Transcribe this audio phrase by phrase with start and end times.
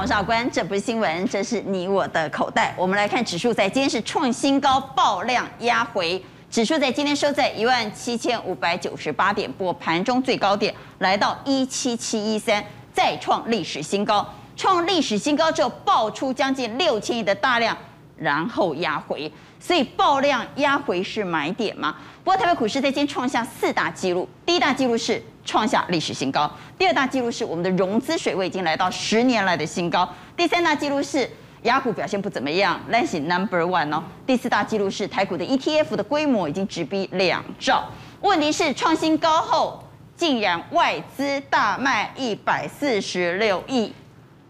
[0.00, 2.74] 好，我是阿关，这不是新闻，这是你我的口袋。
[2.74, 14.26] 我们来看指数，在今天是创新高，爆量压回，指数在今天收在一万七千五百九十八点，不过盘中最高点来到一七七一三，再创历史新高。
[14.56, 17.76] 创历史新高之后，爆出将近六千亿的大量，
[18.16, 21.94] 然后压回，所以爆量压回是买点吗？
[22.24, 31.28] 不过台北股市在今天创下四大纪录，第一大纪录是创下历史新高，第二大记录是我们的融资水位已经来到十年来的新高，第三大记录是
[31.62, 37.84] 雅股表现不怎么样，但是 number one 哦，第四大记录是台股的 ETF 的规模已经直逼两兆，
[38.20, 39.82] 问题是创新高后
[40.14, 43.92] 竟然外资大卖一百四十六亿。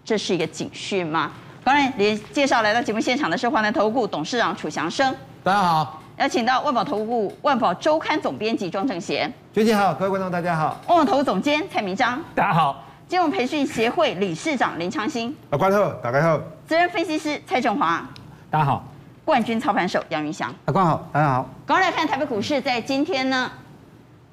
[0.04, 1.32] 这是一个警讯吗？
[1.64, 12.76] 刚才连介绍来到节目现场的是华南投顾董事长楚祥生，大家好；邀请到万宝投顾万宝周刊总编辑庄正贤，娟姐好，各位观众大家好；万宝投顾总监蔡明章，大家好；
[13.08, 18.06] 金融培训协会理事长林昌兴，啊，观众大家好；资深分析师蔡正华，
[18.50, 18.82] 大家好；
[19.24, 21.48] 冠军操盘手杨云翔，啊，关好，大家好。
[21.64, 23.50] 刚来看台北股市，在今天呢，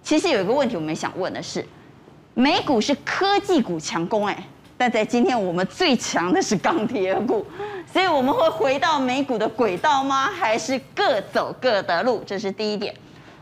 [0.03, 1.65] 其实有一个问题，我们想问的是，
[2.33, 4.37] 美股是科技股强攻，哎。
[4.79, 7.43] 但在今天，我们最强的是钢铁股，
[7.97, 10.29] 所以我们会回到美股的轨道吗？
[10.29, 12.23] 还是各走各的路？
[12.27, 12.93] 这是第一点。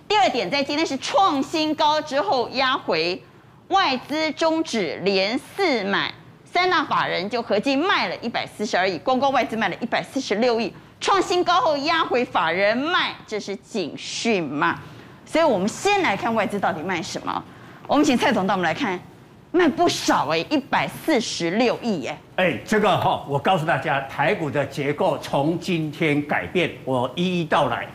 [0.08, 3.22] 第二点，在今天是创新高之后压回，
[3.67, 6.09] 外资终止连四买，
[6.45, 14.80] 三大法人就合计卖了一百四十二亿，光光外资卖了一百四十六亿，创新高后压回法人卖，这是警讯吗？
[15.26, 17.44] 所以我们先来看外资到底卖什么。
[17.88, 18.98] 我们请蔡总带我们来看。
[19.56, 22.17] 卖不少哎，一百四十六亿哎！
[22.36, 27.88] 哎，这个哈，我告诉大家，台股的结构从今天改变，我一一道来。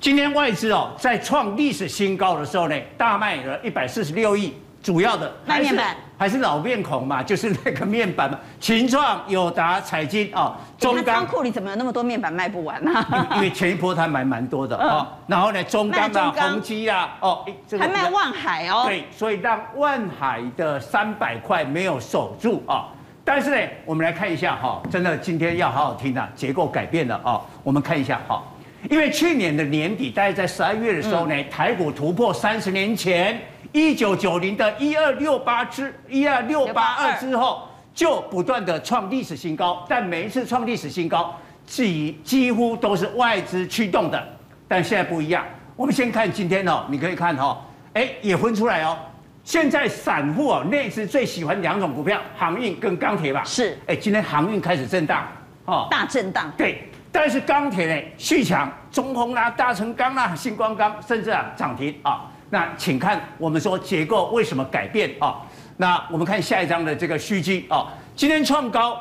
[0.00, 5.78] 今天外资哦，在创历史新高的时候呢，大卖了一百四十六亿，主要的还是
[6.24, 11.16] 还是老面孔嘛，就是那个面板嘛，群创、友达、彩晶啊，中钢。
[11.16, 12.90] 仓库里怎么有那么多面板卖不完呢？
[13.34, 17.44] 因为前一波他买蛮多的哦，然后呢，中钢啊、宏基啊，哦，
[17.78, 18.84] 还卖万海哦。
[18.86, 22.88] 对，所以让万海的三百块没有守住啊。
[23.22, 27.38] 但是呢，我们来看一下哈，真的今天要好好听啊，结构改变了啊。
[27.62, 28.42] 我们看一下哈，
[28.88, 33.38] 因为去年的年底，大概在十二月的时候呢，台股突破三十年前。
[33.74, 41.34] 一九九零的一二六八之一二六八二之后，就不断的创历史新高，但每一次创历史新高，
[41.66, 44.28] 几几乎都是外资驱动的，
[44.68, 45.44] 但现在不一样。
[45.74, 47.58] 我们先看今天哦，你可以看哦，
[47.94, 48.96] 哎，也分出来哦。
[49.42, 53.42] 现在散户哦，内资最喜欢两种股票，航运跟钢铁吧。
[53.44, 55.26] 是，哎，今天航运开始震荡，
[55.64, 56.48] 哦，大震荡。
[56.56, 62.30] 对，但是钢铁呢续强，中鸿啦、大成钢啦、新光钢，甚至啊涨停啊。
[62.50, 65.42] 那请看，我们说结构为什么改变啊？
[65.76, 69.00] 那我们看下一张的这个虚基啊，今天创高，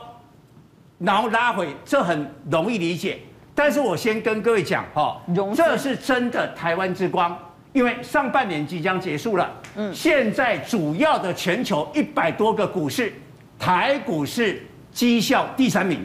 [0.98, 3.20] 然后拉回，这很容易理解。
[3.54, 5.22] 但是我先跟各位讲哈，
[5.56, 7.38] 这是真的台湾之光，
[7.74, 9.52] 因为上半年即将结束了。
[9.76, 13.14] 嗯，现在主要的全球一百多个股市，
[13.60, 16.04] 台股市绩效第三名，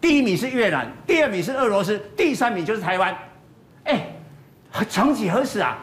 [0.00, 3.16] 第一名是越南，第二名是俄罗斯，第三名就是台湾。
[3.84, 4.06] 哎，
[4.88, 5.78] 曾几何时啊？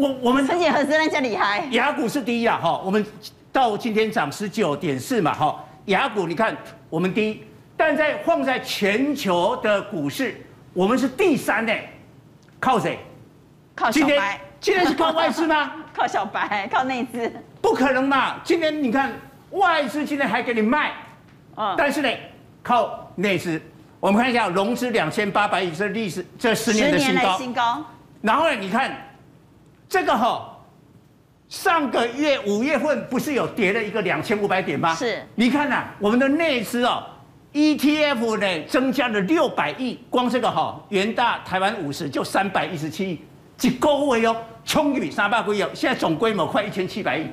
[0.00, 1.62] 我我们曾几何时人家厉害？
[1.72, 3.04] 雅股是第一啊，哈，我们
[3.52, 6.56] 到今天涨十九点四嘛，哈，雅股你看
[6.88, 7.44] 我们第一，
[7.76, 10.40] 但在放在全球的股市，
[10.72, 11.72] 我们是第三呢，
[12.58, 12.98] 靠谁？
[13.74, 14.40] 靠小白。
[14.58, 15.70] 今天是靠外资吗？
[15.94, 17.30] 靠小白，靠内资？
[17.60, 18.36] 不可能嘛！
[18.42, 19.12] 今天你看
[19.50, 20.92] 外资今天还给你卖，
[21.56, 22.08] 嗯，但是呢，
[22.62, 23.60] 靠内资。
[24.00, 27.84] 我们看一下融资两千八百亿，这历史这十年的新高，新高。
[28.22, 28.96] 然后呢，你看。
[29.90, 30.56] 这个哈，
[31.48, 34.94] 上个月五月份不是有跌了一个两千五百点吗？
[34.94, 37.02] 是，你看呐、啊，我们的内资哦
[37.52, 43.20] ，ETF 呢增加了六百亿，光这个哈，元大台湾五十就三百一十七亿，
[43.56, 47.26] 几高位哦，冲比三百亿哦，现在总规模快一千七百亿，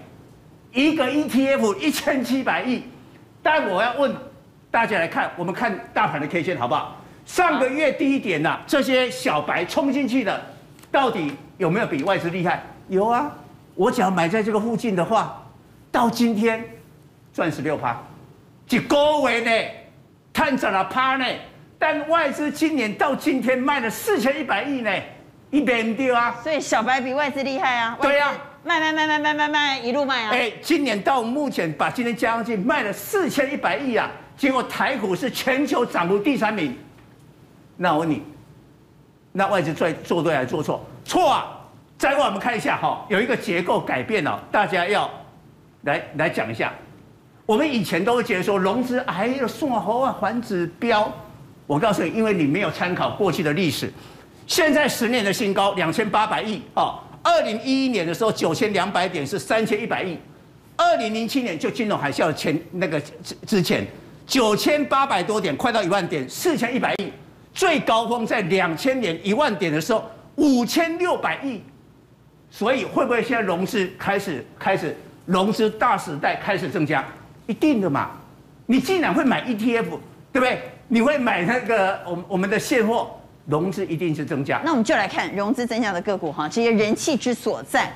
[0.74, 2.82] 一个 ETF 一千七百亿，
[3.44, 4.12] 但我要问
[4.72, 7.00] 大家来看，我们看大盘的 K 线好不好？
[7.24, 10.42] 上个月低点呐、啊，这些小白冲进去的，
[10.98, 11.32] 到底？
[11.60, 12.64] 有没有比外资厉害？
[12.88, 13.32] 有啊，
[13.76, 15.44] 我只要买在这个附近的话，
[15.92, 16.64] 到今天
[17.32, 17.96] 赚十六趴，
[18.70, 18.98] 一个
[19.30, 19.70] 月呢，
[20.34, 21.26] 探涨了趴呢。
[21.78, 24.92] 但外资今年到今天卖了四千一百亿呢，
[25.52, 26.36] 一边丢啊。
[26.44, 27.96] 所以小白比外资厉害啊。
[28.02, 28.34] 对啊，
[28.64, 30.32] 卖卖卖卖卖卖卖，一路卖啊。
[30.32, 36.76] 哎，今年到目前把今天加上去卖了四千一百亿啊，结果台股是全球涨幅第三名。
[37.76, 38.24] 那我问你，
[39.38, 40.84] 那外资做做对还是做错？
[41.06, 41.46] 错啊！
[41.96, 45.08] 再过我们看一下哈，有一个结构改变了，大家要
[45.84, 46.74] 来来讲一下。
[47.46, 51.14] 我们以前都会觉得说融资哎呦算好啊，还指标。
[51.68, 53.94] 我告诉你，因为你没有参考过去的历史，
[54.48, 57.00] 现在十年的新高两千八百亿哦。
[57.22, 60.18] 二零一一年的时候九千两百点是三千一百亿，
[60.76, 63.86] 二零零七年就金融海啸前那个之之前
[64.26, 67.14] 九千八百多点，快到一万点四千一百亿，
[67.58, 70.06] 最高峰在两千年一万点的时候
[70.36, 71.60] 五千六百亿。
[72.52, 74.96] 所以会不会现在融资开始开始
[75.26, 77.04] 融资大时代开始增加？
[77.48, 78.12] 一定的嘛，
[78.68, 79.86] 你既然会买 ETF，
[80.32, 80.62] 对不对？
[80.88, 83.10] 你会买那个我们我们的现货，
[83.48, 84.62] 融资一定是增加。
[84.64, 87.92] 那我们就来看融资增加的个股哈，这些人气之所在，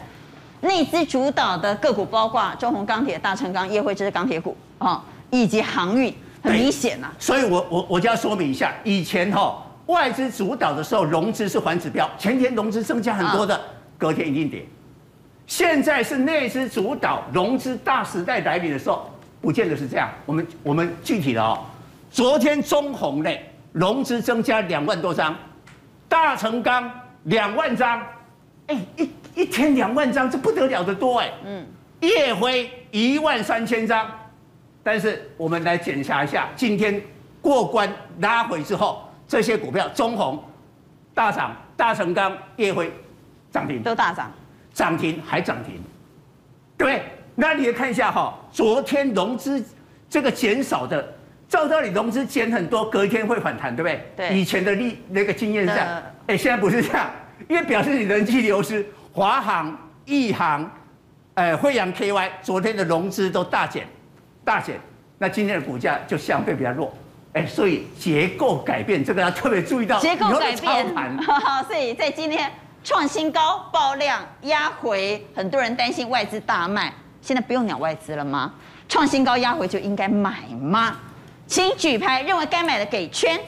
[0.62, 7.12] 内资主导的个股包括中鸿钢铁、大成钢、业辉，这些钢铁股啊，以及航运，很明显呐。
[7.20, 13.60] 所以我我我就要说明一下，以前哈外资主导的时候，融资是环指标，前天融资增加很多的，
[13.98, 14.66] 隔天一定跌。
[15.48, 19.10] 现在是内资主导，融资大时代来临的时候。
[19.42, 21.66] 不见得是这样，我们我们具体的哦，
[22.12, 23.32] 昨天中鸿呢
[23.72, 25.36] 融资增加两万多张，
[26.08, 26.88] 大成钢
[27.24, 28.00] 两万张，
[28.68, 31.66] 哎一一天两万张，这不得了的多哎，嗯，
[32.02, 34.08] 夜辉一万三千张，
[34.84, 37.02] 但是我们来检查一下，今天
[37.42, 40.44] 过关拉回之后，这些股票中红
[41.14, 42.92] 大涨，大成钢、业辉
[43.52, 44.32] 涨停都大涨，
[44.74, 45.76] 涨停还涨停，
[46.78, 47.04] 对不对？
[47.36, 49.64] 那你也看一下哈，昨天融资
[50.10, 51.14] 这个减少的，
[51.48, 54.30] 照道理融资减很多，隔一天会反弹，对不对？
[54.30, 54.38] 对。
[54.38, 55.76] 以前的历那个经验上，
[56.28, 57.10] 哎，现在不是这样，
[57.48, 60.70] 因为表示你人气流失，华航、亿航、
[61.36, 63.88] 呃，慧洋 KY 昨天的融资都大减，
[64.44, 64.80] 大减，
[65.18, 66.92] 那今天的股价就相对比较弱，
[67.34, 70.00] 哎，所以结构改变这个要特别注意到。
[70.00, 71.18] 结构改变。
[71.24, 72.52] 好， 所以在今天
[72.84, 76.94] 创新高爆量压回，很多人担心外资大卖。
[77.22, 78.52] 现在不用鸟外资了吗？
[78.90, 80.98] 创新高压回就应该买吗？
[81.46, 83.40] 请举牌，认为该买的给圈。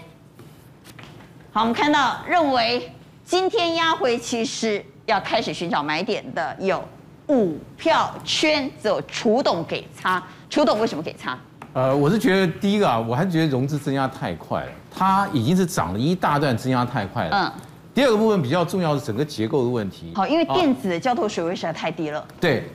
[1.51, 2.91] 好，我们看到认为
[3.25, 6.87] 今天压回其实要开始寻找买点的有
[7.27, 10.21] 五票圈，只有楚董给差。
[10.53, 11.35] 楚董为什么给差？
[11.73, 17.35] 呃，我是觉得第一个啊，我还是觉得融资增加太快了，它已经是涨了一大段，增加太快了。
[17.35, 17.61] 嗯。
[17.95, 20.11] 第二个部分比较重要是整个结构的问题。
[20.13, 22.23] 好，因为电子的交投水位实在太低了。
[22.39, 22.69] 对。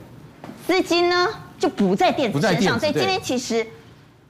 [0.67, 3.65] 资金呢就不在电子身上，所以今天其实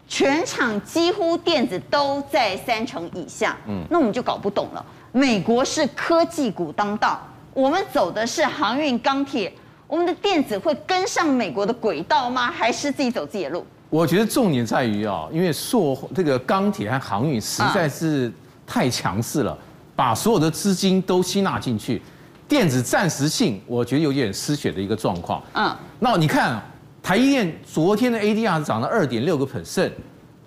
[0.07, 3.57] 全场几乎电子都在三成以下。
[3.67, 4.85] 嗯，那我们就搞不懂了。
[5.13, 7.19] 美国是科技股当道，
[7.55, 9.51] 我们走的是航运钢铁，
[9.89, 12.51] 我们的电子会跟上美国的轨道吗？
[12.51, 13.67] 还是自己走自己的路？
[13.89, 18.31] 我觉得重点在于啊，因为硕这个钢铁和航运实在是
[18.67, 19.57] 太强势了，
[19.97, 22.03] 把所有的资金都吸纳进去。
[22.47, 25.43] 电子暂时性，我觉得有点失血的一个状况。
[25.55, 26.63] 嗯，那你看，
[27.03, 29.93] 台积电昨天的 ADR 涨了二点六个 percent，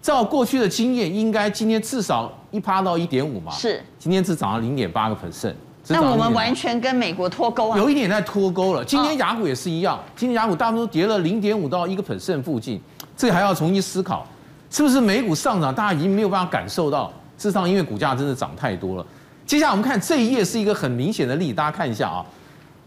[0.04, 3.52] 照过去的经验，应该今天至少一趴到一点五嘛。
[3.54, 5.56] 是，今天只涨了零点八个 percent。
[5.92, 7.78] 那我们完全跟美国脱钩啊。
[7.78, 8.84] 有一点在脱钩了。
[8.84, 12.82] 今天雅虎也是一样，今天雅虎大部分都跌了零点五到一个 percent 附近，
[13.16, 14.26] 这个还要重新思考，
[14.70, 17.12] 是不是美股上涨，大家已经没有办法感受到？
[17.38, 19.06] 事实上，因为股价真的涨太多了。
[19.48, 22.24] 接下来我们看这一页是一个很明显的例，大家看一下啊。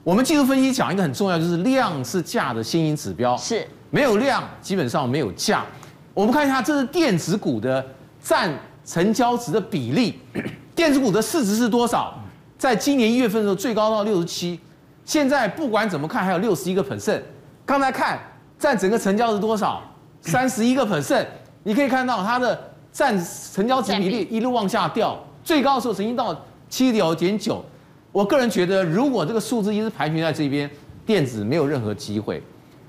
[0.04, 5.64] 我们技术分析讲一个很重要，就是量是价的先行指标，是没有量基本上没有价。
[6.12, 7.84] 我们看一下，这是电子股的
[8.22, 8.52] 占
[8.86, 10.20] 成交值的比例，
[10.76, 12.16] 电子股的市值是多少？
[12.64, 14.58] 在今年一月份的时候最高到六十七，
[15.04, 17.20] 现在不管怎么看还有六十一个 percent。
[17.66, 18.18] 刚才看
[18.58, 19.82] 占整个成交是多少？
[20.22, 21.26] 三十一个 percent。
[21.62, 22.58] 你可以看到它的
[22.90, 23.14] 占
[23.52, 26.34] 成交值比例一路往下掉，最高的时候曾经到。
[26.70, 27.62] 七点九，
[28.10, 30.68] 我个人觉得，如果这个数字一直盘旋在这边，
[31.04, 32.42] 电子没有任何机会。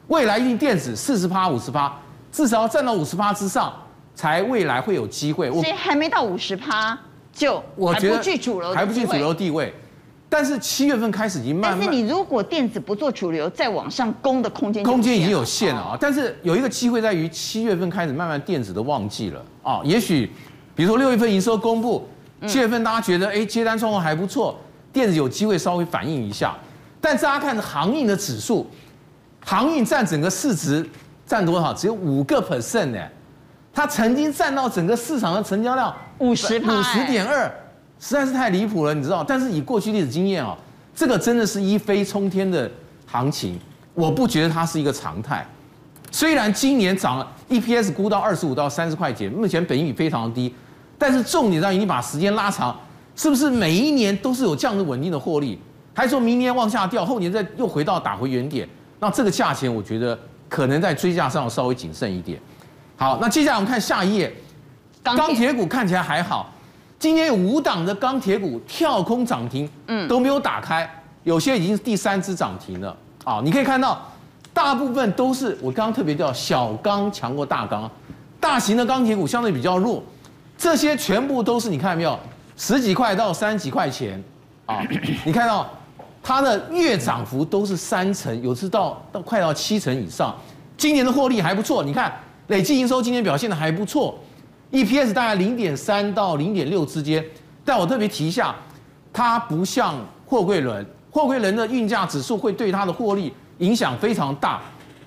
[0.07, 1.93] 未来一定电子四十趴、五十趴，
[2.31, 3.71] 至少要站到五十趴之上，
[4.15, 5.51] 才未来会有机会。
[5.51, 6.97] 所以还没到五十趴，
[7.35, 7.61] 就
[7.93, 9.71] 还不具主流，还不具主流地位。
[10.27, 11.79] 但是七月份开始已经慢慢。
[11.79, 15.97] 但是你如果电子不做主流，再往上攻的空间，空间已经有限了啊。
[16.01, 19.81] 但是有一个机会在于七月份开始慢慢电子的旺季了啊。
[19.83, 20.31] 也许，
[20.73, 22.07] 比如说六月份营收公布。
[22.45, 24.59] 七月份大家觉得哎接单状况还不错，
[24.91, 26.55] 电子有机会稍微反应一下，
[26.99, 28.67] 但大家看航运的指数，
[29.43, 30.87] 航运占整个市值
[31.25, 31.73] 占多少？
[31.73, 32.99] 只有五个 percent 呢，
[33.75, 37.43] 它曾经占到整个市场的成交量五十五十点二，
[37.99, 39.21] 实在是太离谱了，你知道？
[39.21, 40.57] 但是以过去历史经验啊，
[40.95, 42.71] 这个真的是一飞冲天的
[43.05, 43.59] 行情，
[43.93, 45.45] 我不觉得它是一个常态。
[46.09, 50.55] 虽然今年涨了，EPS 估到二十五到三十块钱，目前本益比非常的低。
[50.97, 52.73] 但是重点在于你把时间拉长，
[53.17, 55.59] 是不是每一年都是有这样的稳定的获利？
[55.93, 58.65] 还是说明年往下掉，后年再又回到打回原点？
[59.01, 60.17] 那这个价钱，我觉得
[60.47, 62.39] 可能在追价上稍微谨慎一点。
[62.97, 64.33] 好，那接下来我们看下一页，
[65.03, 66.49] 钢铁股看起来还好。
[66.97, 70.89] 今天有五档的钢铁股跳空涨停，嗯，都没有打开，
[71.23, 73.41] 有些已经是第三支涨停了啊！
[73.43, 74.01] 你可以看到，
[74.53, 77.89] 大部分都是我刚刚特别叫小钢强过大钢，
[78.39, 80.01] 大型的钢铁股相对比较弱，
[80.57, 82.17] 这些全部都是你看到没有，
[82.55, 84.23] 十几块到三十几块钱
[84.65, 84.79] 啊！
[85.25, 85.69] 你看到
[86.23, 90.33] 它的月涨幅都是三成，有时到到快到七成以上，
[90.77, 92.11] 今年的获利还不错，你看
[92.47, 94.17] 累计营收今天表现的还不错。
[94.71, 97.23] EPS 大概零点三到零点六之间，
[97.63, 98.53] 但我特别提一下，
[99.13, 104.61] 它不像货柜轮，货柜轮的运价指数会对它的获利影响非常大，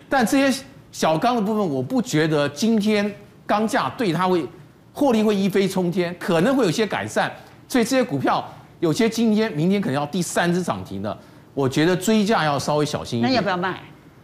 [0.08, 3.12] 但这些小钢的部分，我不觉得今天
[3.46, 4.46] 钢价对它会
[4.94, 7.30] 获利会一飞冲天，可能会有些改善，
[7.68, 8.42] 所以这些股票
[8.80, 11.18] 有些今天、明天可能要第三只涨停的，
[11.52, 13.32] 我觉得追价要稍微小心一点。
[13.32, 13.80] 那要不要卖？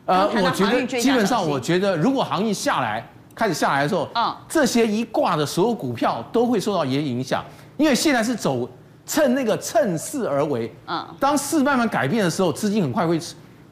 [0.07, 3.07] 呃，我觉得基本上，我觉得如果行业下来。
[3.37, 7.45] 开始下来的时候，嗯，这些一挂的所有股票都会受到一些影响，
[7.77, 8.71] 因为现在是走
[9.05, 13.19] 趁那个趁势而为，嗯，当势慢慢改变的时候，资金很快会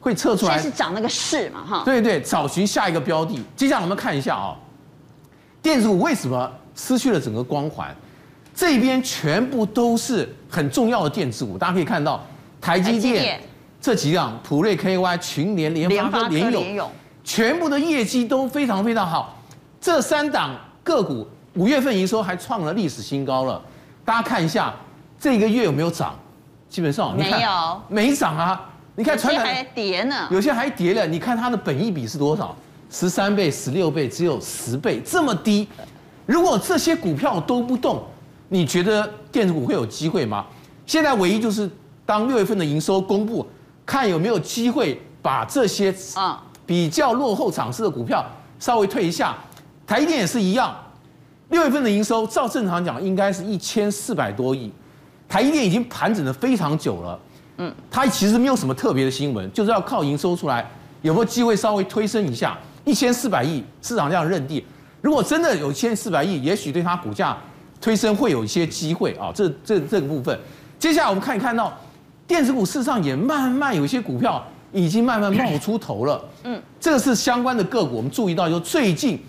[0.01, 0.55] 会撤出来。
[0.55, 3.41] 现在是涨那个势嘛，哈，对对，找寻下一个标的。
[3.55, 4.53] 接下来我们看一下啊，
[5.61, 7.87] 电子股为什么失去了整个光环？
[8.53, 12.21] 这边全部都是很重要的电子股，大家可以看到
[12.59, 13.39] 台积电
[13.83, 16.89] 这几档，普瑞 KY、群联、联发科、联咏，
[17.21, 19.37] 全部的业绩都非常非常好。
[19.81, 23.61] 这三档个股五月份营收还创了历史新高了，
[24.05, 24.73] 大家看一下
[25.19, 26.15] 这个月有没有涨？
[26.69, 28.69] 基本上没有，没涨啊！
[28.95, 31.05] 你看，有些还跌呢，有些还跌了。
[31.05, 32.55] 你看它的本益比是多少？
[32.89, 35.67] 十三倍、十六倍，只有十倍，这么低。
[36.25, 38.01] 如果这些股票都不动，
[38.47, 40.45] 你觉得电子股会有机会吗？
[40.85, 41.69] 现在唯一就是
[42.05, 43.45] 当六月份的营收公布，
[43.85, 46.43] 看有没有机会把这些啊。
[46.65, 48.25] 比较落后场次的股票
[48.57, 49.35] 稍微退一下。
[49.85, 50.73] 台积电也是一样，
[51.49, 54.71] 六月份的营收照正常讲应该是一千四百多亿，
[55.27, 57.19] 台积电已经盘整了非常久了，
[57.57, 60.65] 嗯，它其实没有什么特别的新闻，就是要靠营收出来，
[61.01, 62.57] 有没有机会稍微推升一下。
[62.85, 64.63] 一千四百亿，市场这样认定，
[65.01, 67.37] 如果真的有一千四百亿，也许对它股价
[67.81, 70.39] 推升会有一些机会啊，这这这个部分，
[70.79, 71.77] 接下来我们看一看到
[72.27, 79.19] 电子股市上也慢慢有一些股票已经慢慢冒出头了，嗯，这个是相关的个股，我们注意到就最近。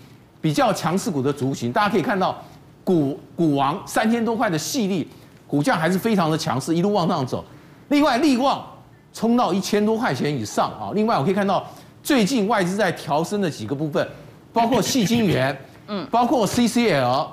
[0.41, 2.39] 比较强势股的族群，大家可以看到，
[2.83, 5.07] 股股王三千多块的细粒，
[5.47, 7.43] 股价还是非常的强势，一路往上走。
[7.87, 8.63] 另外，力旺
[9.11, 10.93] 冲到一千多块钱以上啊。
[10.93, 11.65] 另外，我可以看到
[12.03, 14.07] 最近外资在调升的几个部分，
[14.53, 17.25] 包括细晶圆，嗯，包括 CCL，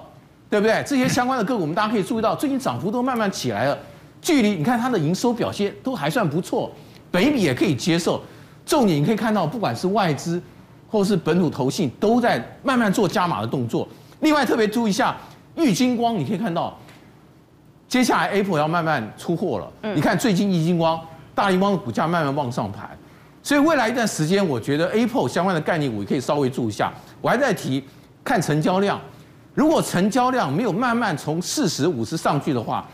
[0.49, 0.83] 对不对？
[0.87, 3.79] 这些相关的个股，我们大家可以注意到，最近涨幅都慢慢起来了。
[4.23, 6.73] 距离你看它的营收表现都还算不错，
[7.11, 8.23] 本益比也可以接受。
[8.65, 10.41] 重点你可以看到，不管是外资。
[10.93, 13.89] 或是本土投信都在慢慢做加码的动作。
[14.21, 15.17] 另外特别注意一下，
[15.57, 16.79] 玉金光，你可以看到，
[17.89, 19.95] 接下来 Apple 要慢慢出货了。
[19.95, 21.01] 你看最近玉金光、
[21.35, 22.91] 大立光的股价慢慢往上盘，
[23.43, 26.93] 所以未来一段时间，我觉得 Apple 相关的概念股也可以稍微注意一下。
[27.23, 27.83] 我还在提
[28.23, 29.01] 看成交量，
[29.55, 32.87] 如果成交量没有慢慢从四十五十上去的话，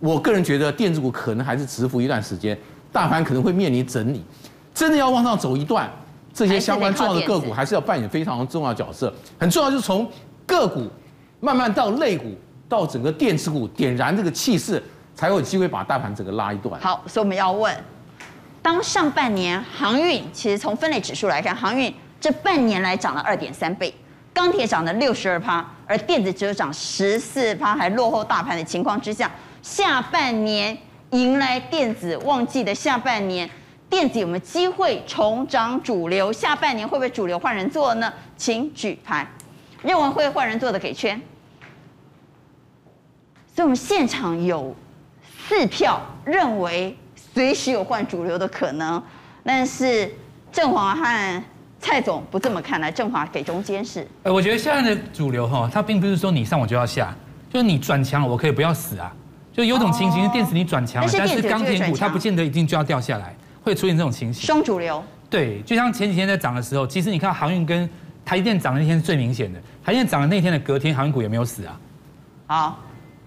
[0.00, 2.58] 我个人觉得电子股可能还是蛰伏一段时间，
[2.90, 4.24] 大盘可能会面临整理，
[4.74, 5.88] 真的要往上走一段。
[6.32, 10.08] 这些相关重要的个股还是要扮演非常重要角色，很重要就是从
[10.46, 10.88] 个股
[11.40, 12.34] 慢慢到类股，
[12.68, 14.80] 到整个电子股点燃这个气势，
[15.14, 16.80] 才有机会把大盘整个拉一段。
[16.80, 17.76] 好，所以我们要问，
[18.62, 23.92] 当上半年航运其实从分类指数来看，航运这半年来涨了二点三倍，
[24.32, 29.28] 钢铁涨了六十二趴，而电子只有涨十四趴，还落后大盘的情况之下，
[29.62, 30.76] 下半年
[31.10, 33.48] 迎来电子旺季的下半年。
[33.88, 36.32] 电子有没有机会重掌主流？
[36.32, 38.12] 下半年会不会主流换人做呢？
[38.36, 39.26] 请举牌，
[39.82, 41.20] 认为会换人做的给圈。
[43.52, 44.72] 所以我们现场有
[45.48, 46.96] 四票认为
[47.34, 49.02] 随时有换主流的可能，
[49.42, 50.08] 但是
[50.52, 51.42] 振华和
[51.80, 52.92] 蔡总不这么看来。
[52.92, 57.12] 振华给中间是，呃，我觉得现在的主流哈，它并不是说你上我就要下，
[57.52, 59.12] 就是你转强了，我可以不要死啊。
[59.52, 63.34] 就有种情形是电子你转强了，但是钢铁股它不见得一定就要掉下来。
[63.62, 65.04] 会出现这种情形，双主流。
[65.28, 67.88] 对，就像前几天在涨的时候，其实你看航运跟
[68.24, 69.60] 台积电涨的那天是最明显的。
[69.84, 71.80] 台积电涨的那天的隔天，航运股也没有死啊。
[72.46, 72.78] 好，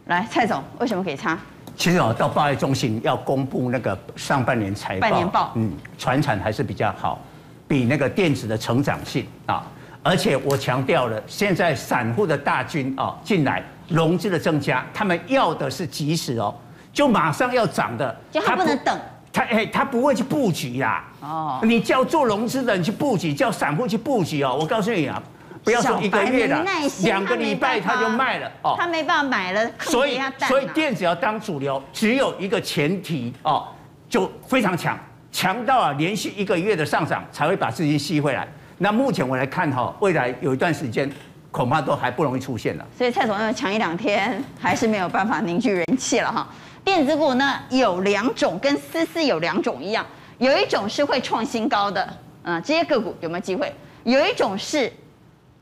[0.08, 1.38] 来蔡总，为什么给差？
[1.78, 7.22] 其实哦，到八月中旬要公布那个上半年财报，半年报，嗯，传产还是比较好，
[7.68, 9.64] 比那个电子的成长性啊。
[10.02, 16.54] 而且我强调了，现在散户的大军啊进来，融资的增加，他们要的是及时哦，
[16.92, 19.00] 就马上要涨的，就他不能等。
[19.32, 21.04] 他哎，他不会去布局啦。
[21.20, 24.56] 哦，你叫做融资的人去布局，叫散户去布局哦。
[24.60, 25.20] 我告诉你啊，
[25.64, 26.64] 不要说一个月了，
[27.04, 33.68] 两个礼拜他就卖了哦，他没办法买了，所以所以电子要当主流，只有一个前提哦，
[34.08, 34.96] 就非常强，
[35.32, 38.48] 强到啊连续一个月的上涨才会把资金吸回来。
[38.78, 41.12] 那目前我来看哈，未来有一段时间
[41.54, 42.86] 恐怕都还不容易出现了。
[42.98, 46.48] 所以蔡总要强一两天，还是没有办法凝聚人气了哈。
[46.84, 50.04] 电子股呢有两种，跟思思有两种一样，
[50.40, 53.72] 有一种是会创新高的，嗯，这些个股有没有机会？
[54.04, 54.92] 有一种是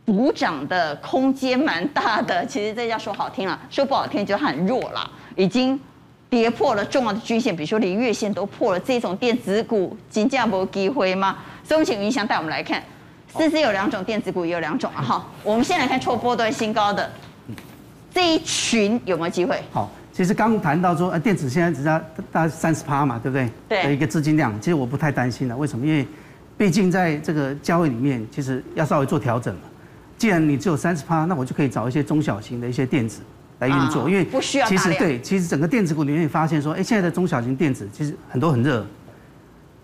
[0.05, 5.79] 补涨的空间蛮大的， 其实这叫说好听了，说不好听就很弱了，已经
[6.29, 11.37] 跌破了重要的均线，比如说连月线都破了，这种电子股金价没机会吗？
[11.63, 12.81] 所以我们请云翔带我们来看，
[13.37, 15.01] 思思有两种，电子股也有两种啊。
[15.01, 17.09] 好，我们先来看创波段新高的
[18.13, 19.61] 这一群有没有机会？
[19.71, 19.89] 好。
[20.13, 21.97] 其实刚谈到说，呃，电子现在只差
[22.33, 23.49] 大概三十趴嘛，对不对？
[23.69, 23.83] 对。
[23.83, 25.55] 的一个资金量，其实我不太担心了。
[25.55, 25.85] 为什么？
[25.85, 26.05] 因为
[26.57, 29.61] 毕竟在这个交易里面，其实要稍微做调整嘛。
[30.17, 33.21] 既然你只有三十趴，那我就可以找一些中小型的一些电子
[33.59, 38.85] 来运作，因为不需要其实对，其实整个电子股里面发现说，哎，现在的中小型电子其实很多很热。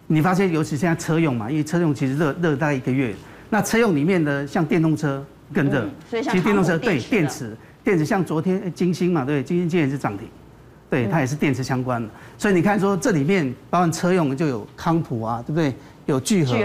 [0.08, 3.16] 你发现，尤其现在车用嘛，因为车用其实热热大概一个月。
[3.50, 5.24] 那车用里面的像电动车
[5.54, 7.56] 更热，所以其实电动车对电池。
[7.84, 10.28] 电池像昨天金星嘛，对，金星今天也是涨停，
[10.90, 12.10] 对，它也是电池相关的。
[12.38, 15.74] 所以你看说这里面包含车用就有康普啊，对不对？
[16.06, 16.56] 有聚合，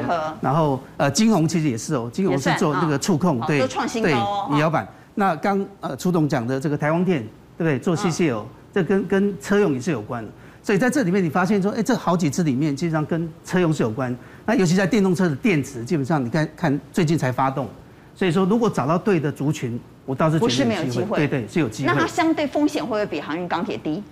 [0.41, 3.61] 然后呃金鸿其实也是哦，金鸿是做那个触控，对，
[4.01, 4.13] 对，
[4.51, 4.87] 仪表板。
[5.15, 7.23] 那刚呃楚董讲的这个台光电，
[7.57, 7.79] 对不对？
[7.79, 8.43] 做 CCL，
[8.75, 10.31] 这跟跟车用也是有关的。
[10.61, 14.17] 所以在这里面你发现说，哎，这好几只里面基本上跟车用是有关。
[14.53, 17.67] 那尤其在电动车的电池，基本上你看看最近才发动。
[18.15, 19.81] 所以说如果找到对的族群。
[20.05, 21.87] 我倒是觉得不是没有机会，对对是有机会。
[21.87, 24.03] 那它相对风险会不会比航运钢铁低？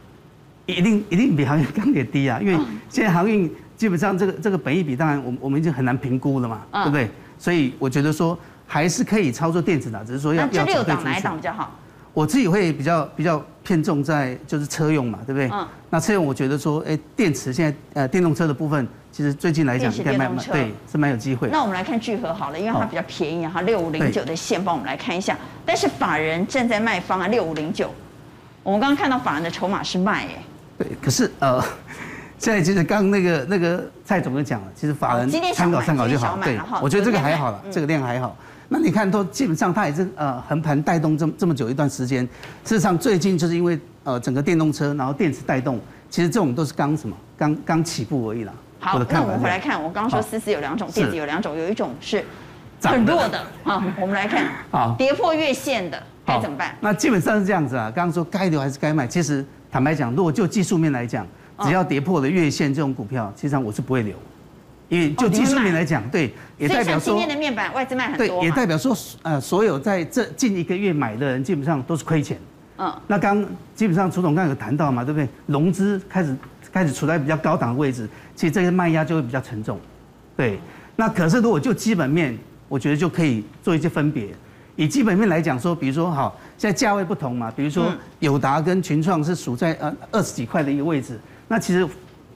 [0.66, 2.38] 一定一定比航运钢铁低啊！
[2.40, 2.56] 因为
[2.88, 7.11] 现在航运基本上这个这个本益比，当然我我们已经很难评估了嘛，对不对？
[7.40, 11.05] 所以我觉得说还是可以操作电子的，只是说要要找对族群。
[11.05, 11.76] 哪一档比较好？
[12.12, 15.49] 我自己会比较比较偏重在就是车用嘛，对不对？
[15.53, 15.66] 嗯。
[15.90, 18.87] 那车用我觉得说，哎，电池现在呃电动车的部分。
[19.12, 21.49] 其实最近来讲，应该蛮对，是蛮有机会。
[21.51, 25.37] 那我们来看聚合好了，因为它比较便宜啊，它六五零九的线，帮我们来看一下。
[25.66, 27.92] 但是法人正在卖方啊，六五零九。
[28.62, 30.42] 我们刚刚看到法人的筹码是卖哎。
[30.79, 31.61] 对，可是呃，
[32.38, 36.38] 现在其实刚刚那个那个蔡总就讲了，其实法人参考参考就好。
[36.42, 38.37] 对，我觉得这个还好了，这个量还好。
[38.72, 42.24] 那你看都基本上它也是呃横盘带动这么这么久一段时间。
[42.64, 48.52] 事实上最近就是因为呃整个电动车，然后电池带动，其实这种都是刚什么刚刚起步而已啦。
[48.78, 52.24] 好，那我们回来看，我刚刚说思思有两种，电子有两种，有一种是
[52.80, 53.44] 很弱的。
[53.64, 56.74] 好，我们来看， 好，跌破月线的该怎么办？
[56.80, 57.92] 那基本上是这样子啊。
[57.92, 59.04] 刚刚说该留还是该卖？
[59.06, 61.26] 其实坦白讲，如果就技术面来讲，
[61.62, 64.16] 只要跌破了月线这种股票，其实上我是不会留，
[64.90, 72.38] 因为就技术面来讲，对，也代表说今天的面板外资卖很多，对，也代表说呃，所有在这近一个月买的人基本上都是亏钱。
[72.76, 73.42] 嗯，那刚
[73.74, 75.26] 基本上楚总刚有谈到嘛，对不对？
[75.46, 76.37] 融资开始。
[76.72, 79.76] 开始处在比较高档的位置，其实这个卖压就会比较沉重，
[80.37, 80.57] 对。
[80.94, 84.29] 那可是如果就基本面，我觉得就可以做一些分别。
[84.76, 91.85] 以基本面来讲说，比如说好，现在价位不同嘛，比如说友达跟群创是属在呃二十几块的一个位置，那其实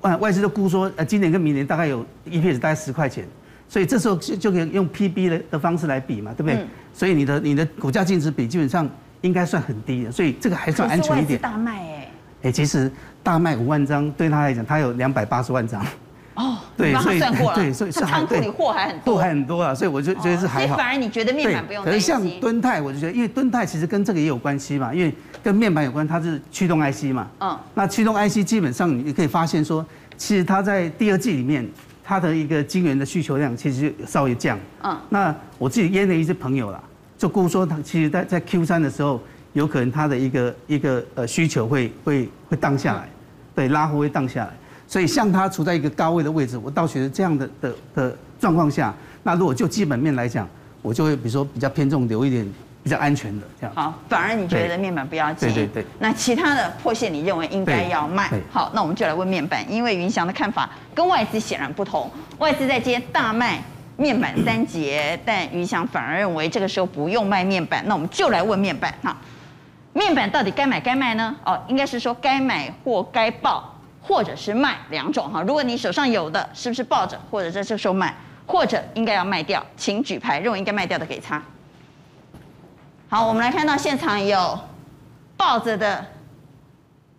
[0.04, 3.26] 外外资都估说呃今年跟明年大概有 EPS 大概十块钱，
[3.68, 6.64] 所以这时候就就可以用 PB 的的方式来比嘛，对不对？
[6.94, 8.88] 所以你的你的股价净值比基本上
[9.20, 11.40] 应该算很低的，所以这个还算安全一点。
[11.40, 12.08] 大卖哎，
[12.44, 12.90] 哎其实。
[13.24, 15.82] 大卖五万张，对他来讲，他有两百八十万张。
[16.34, 17.20] 哦，对，所以
[17.54, 20.76] 对，所以是仓库里货还很多，货还很多啊，所以我就觉得是还好。
[20.76, 22.14] 反而你觉得面板不用担心？
[22.14, 27.28] 可是像敦泰，我就觉得，因为敦泰其实跟这个也有关系嘛，因为跟面板有关，它是驱动 IC 嘛。
[27.40, 27.56] 嗯。
[27.74, 29.84] 那驱动 IC 基本上你可以发现说，
[30.16, 31.64] 其实它在第二季里面，
[32.02, 34.58] 它的一个晶圆的需求量其实就稍微降。
[34.82, 34.96] 嗯。
[35.08, 36.82] 那我自己约了一些朋友啦，
[37.16, 43.08] 就估说他其实在在 Q 三的时候，有可能它的一个一个呃需求会会会降下来。
[43.54, 44.50] 对，拉货会荡下来，
[44.94, 50.48] 所以像它处在一个高位的位置，我倒觉得这样的的的状况下，那如果就基本面来讲，
[50.82, 52.48] 我就会比如说比较偏重留一点
[52.80, 53.74] 比较安全的这样。
[53.74, 55.46] 好，反而你觉得面板不要急。
[55.46, 55.86] 对对对。
[55.98, 58.30] 那其他的破线你认为应该要卖？
[58.52, 63.60] 好，那我们就来问面板，因为云翔的看法跟外资显然不同，外资在接大卖
[63.96, 69.16] 面板三节，但云翔反而认为这个时候不用卖面板，那我们就来问面板哈。
[69.92, 71.34] 面板到底该买该卖呢？
[71.44, 73.73] 哦，应该是说该买或该抱，
[74.06, 75.42] 或者是卖两种哈。
[75.42, 78.14] 如果你手上有的，是不是抱着，或者在这时候卖，
[78.46, 81.42] 或者应该要卖掉，请举牌，认为应该卖掉的给他。
[83.08, 84.58] 好，我们来看到现场有
[85.36, 86.04] 抱着的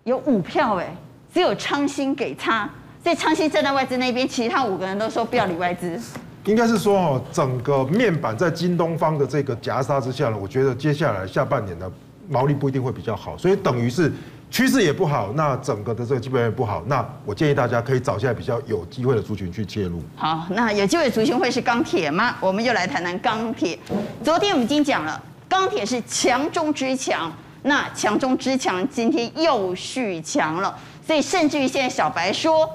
[0.04, 0.96] 有五票哎，
[1.34, 2.70] 只有昌兴给他，
[3.04, 6.00] 所以昌兴站在外资那边，其他五个人都说不要理外资。
[6.46, 11.92] 应该是说哦，整个面板在京东方的这个夹杀之下呢，我觉得接下来下半年的
[12.30, 14.14] 毛利不一定会比较好，所以等于是
[14.56, 20.02] 趋势也不好，那整个的这个基本面也不好，那我建议大家可以找一下比较有机会的族群去介入。
[20.16, 22.38] 好，那有机会族群会是钢铁吗？
[22.40, 23.78] 我们就来谈谈钢铁。
[24.24, 27.30] 昨天我们已经讲了，钢铁是强中之强，
[27.64, 30.74] 那强中之强今天又续强了，
[31.06, 32.66] 所以甚至于现在小白说。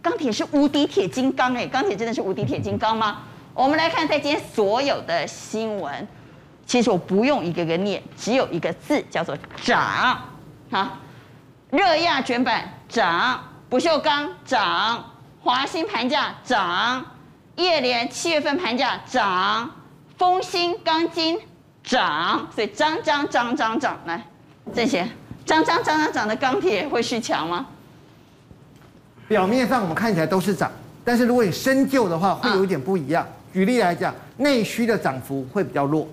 [0.00, 3.22] 钢铁是无敌铁金刚哎，钢铁真的是无敌铁金刚吗？
[3.54, 6.06] 我们来看在今天所有的新闻，
[6.64, 10.16] 其实我不用一个个念，只有一个字叫做涨。
[10.70, 10.98] 好，
[11.74, 15.04] 热轧卷板涨，不锈钢涨，
[15.42, 17.04] 华新盘价涨，
[17.56, 19.68] 叶联七月份盘价涨，
[20.16, 21.36] 丰兴钢筋
[21.82, 24.24] 涨，所以涨涨涨涨涨，来，
[24.72, 25.04] 这些
[25.44, 27.66] 涨涨涨涨涨的钢铁会续强吗？
[29.26, 30.70] 表面上我们看起来都是涨，
[31.04, 33.26] 但是如果你深究的话，会有一点不一样。
[33.52, 36.06] 举例来讲，内需的涨幅会比较弱，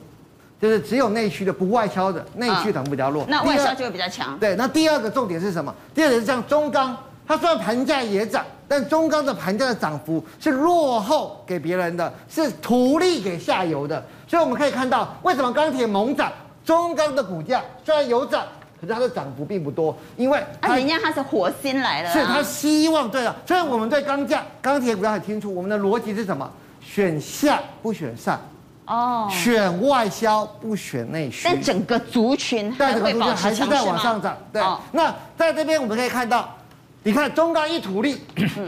[0.61, 3.25] 就是只有内需的不外销的内需涨幅比较弱。
[3.27, 4.37] 那外销就会比较强。
[4.37, 5.73] 对，那第二个重点是什么？
[5.95, 6.95] 第二点是像中钢，
[7.27, 14.05] 它虽然盘价也涨，但中钢的盘价的涨幅是落后给别人的，是图利给下游的。
[14.27, 16.31] 所以我们可以看到，为什么钢铁猛涨，
[16.63, 18.45] 中钢的股价虽然有涨。
[18.79, 23.35] 可是它的涨幅并不多，因为啊，人家它是火星来的，是他希望对了。
[23.45, 26.51] 所以我们对钢价、钢铁股要很清楚，我们的逻辑是什么？
[26.81, 28.41] 选下不选上，
[28.85, 31.41] 哦，选外销不选内需。
[31.45, 33.67] 但整个族群还会保持强势吗？
[33.69, 34.37] 还是在往上涨。
[34.51, 36.49] 对，那在这边我们可以看到，
[37.03, 38.21] 你看中钢一图利，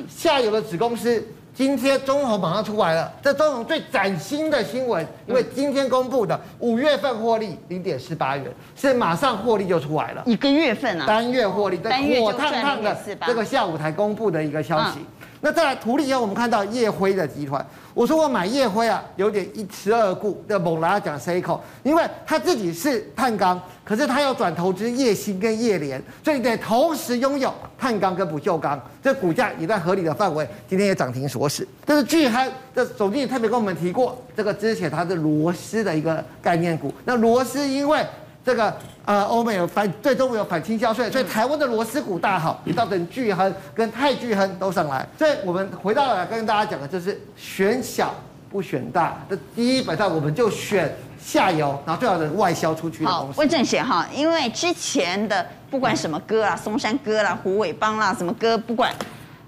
[0.09, 1.25] 下游的子公司。
[1.55, 12.97] 今天中红马上出来了，这中红最崭新的新闻，因为今天公布的五月份获利零点四八元，是马上获利就出来了，一个月份啊，单月获利，这火烫烫的
[13.27, 15.05] 这个下午才公布的一个消息。
[15.45, 17.63] 那再来图利以后，我们看到叶辉的集团。
[17.93, 31.67] 我说我买叶辉啊，有点一吃二顾的猛拉讲 C 口，因为他自己是碳钢，可是他要转投资烨兴跟烨联，所以得同时拥有碳钢跟不锈钢，这股价也在合理的范围，今天也涨停锁死。
[31.85, 38.01] 这是巨亨，这总经理特别跟我们提过，这个之前它是螺丝的一个概念股，那螺丝因为。
[38.45, 38.75] 这个
[39.05, 45.07] 呃，欧美有反，最终有反倾销税，所以台湾的螺丝股大好，也造成巨亨跟泰巨亨都上来。
[45.17, 48.13] 所以我们回到来跟大家讲的就是选小
[48.51, 53.39] 不选大，这基本上我们就选下游，然后最好的外销出去的公司。
[53.39, 58.93] 问正贤哈，因为之前的不管什么哥啦，松山哥啦、虎尾帮啦，什么哥，不管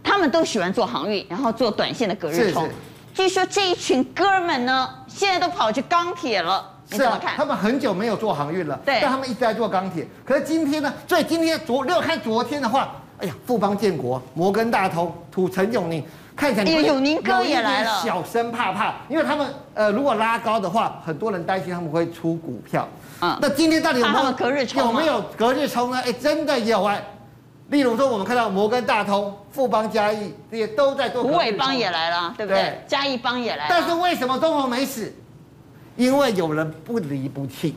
[0.03, 2.69] 他们都喜欢做航运，然后做短线的隔日冲。
[3.13, 6.71] 据说这一群哥们呢，现在都跑去钢铁了。
[6.91, 10.07] 是啊，他们很久没有做航运了，对，但他们一直在做钢铁。
[10.23, 10.93] 可是今天呢？
[11.07, 16.03] 所以今天昨六看昨天的话，哎呀，富邦建国、摩根大通、土城永宁，
[16.35, 22.87] 看起来有永宁哥也来了，小生怕怕，因为他们呃，如果拉高的话，很多人担心他们会出股票。
[23.21, 24.83] 嗯，那今天到底有没有隔日冲？
[24.83, 25.99] 有没有隔日冲呢？
[26.05, 27.01] 哎，真的有哎。
[27.69, 31.23] 例如说，我们看到摩根大通、富邦嘉义这些都在做。
[31.23, 32.79] 虎尾帮也来了，对不对？
[32.87, 33.69] 嘉义帮也来了。
[33.69, 35.11] 但是为什么中红没死？
[35.95, 37.73] 因为有人不离不弃，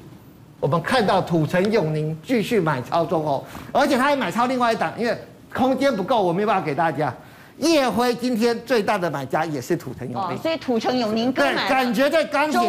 [0.59, 5.17] 我们看到土城永宁继续买超中哦，而且他还买超另外一档，因为
[5.55, 7.15] 空间不够，我没办法给大家。
[7.59, 12.61] 叶辉今天最大的买家也是土城永宁，所以土城永宁对，感觉在钢铁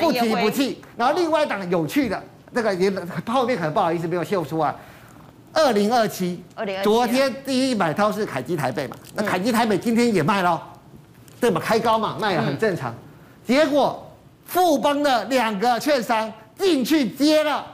[0.00, 0.82] 不离不弃。
[0.96, 2.22] 然后另外一档有趣的，
[2.54, 2.90] 这个也
[3.26, 4.74] 后面可能不好意思没有秀出啊。
[5.52, 6.42] 二零二七，
[6.82, 8.96] 昨天第一买超是凯基台北嘛？
[9.14, 10.62] 那凯基台北今天也卖了，
[11.40, 11.58] 对嘛？
[11.58, 12.94] 开高嘛，卖了很正常。
[13.46, 14.06] 结果。
[14.50, 17.64] 富邦的两个券商进去接了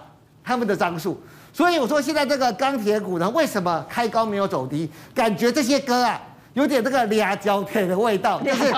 [0.45, 1.19] 他们的张数，
[1.51, 4.87] 所以我说现在这个钢铁股呢，为什么开高没有走低？
[5.15, 6.21] 感觉这些歌啊，
[6.53, 8.71] 有点这个俩交腿的味道， 就是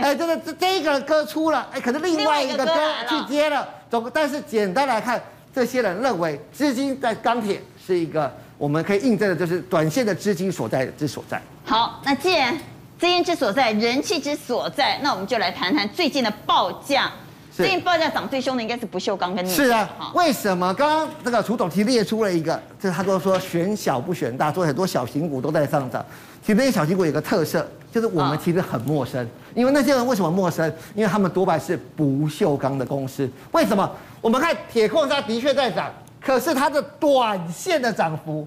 [0.00, 2.72] 哎，这个这这一个歌出了，哎，可是另外一个歌
[3.08, 5.20] 去接了，总但是简单来看，
[5.52, 11.42] 这些人认为资金在钢铁是一个我们可以印证的，就是短线的资金所在之所在。
[11.64, 12.56] 好，那既然
[12.96, 17.10] 资金之所在，人气之所在，那我们就来谈谈最近的报价。
[17.50, 19.64] 最近报价涨最凶的应该是不锈钢跟镍价。
[19.64, 20.72] 是啊，为什么？
[20.74, 26.04] 刚刚这个楚总提列出了一个，就是他都说选小不选大，所以很多小型股都在上涨。
[26.40, 30.72] 其实那些小型股有个特色，就是我们其实很陌生，因为那些人为什么陌生？
[30.94, 33.28] 因为他们多半是不锈钢的公司。
[33.52, 33.90] 为什么？
[34.20, 38.46] 我们看铁矿砂的确在涨，可是它的短线的涨幅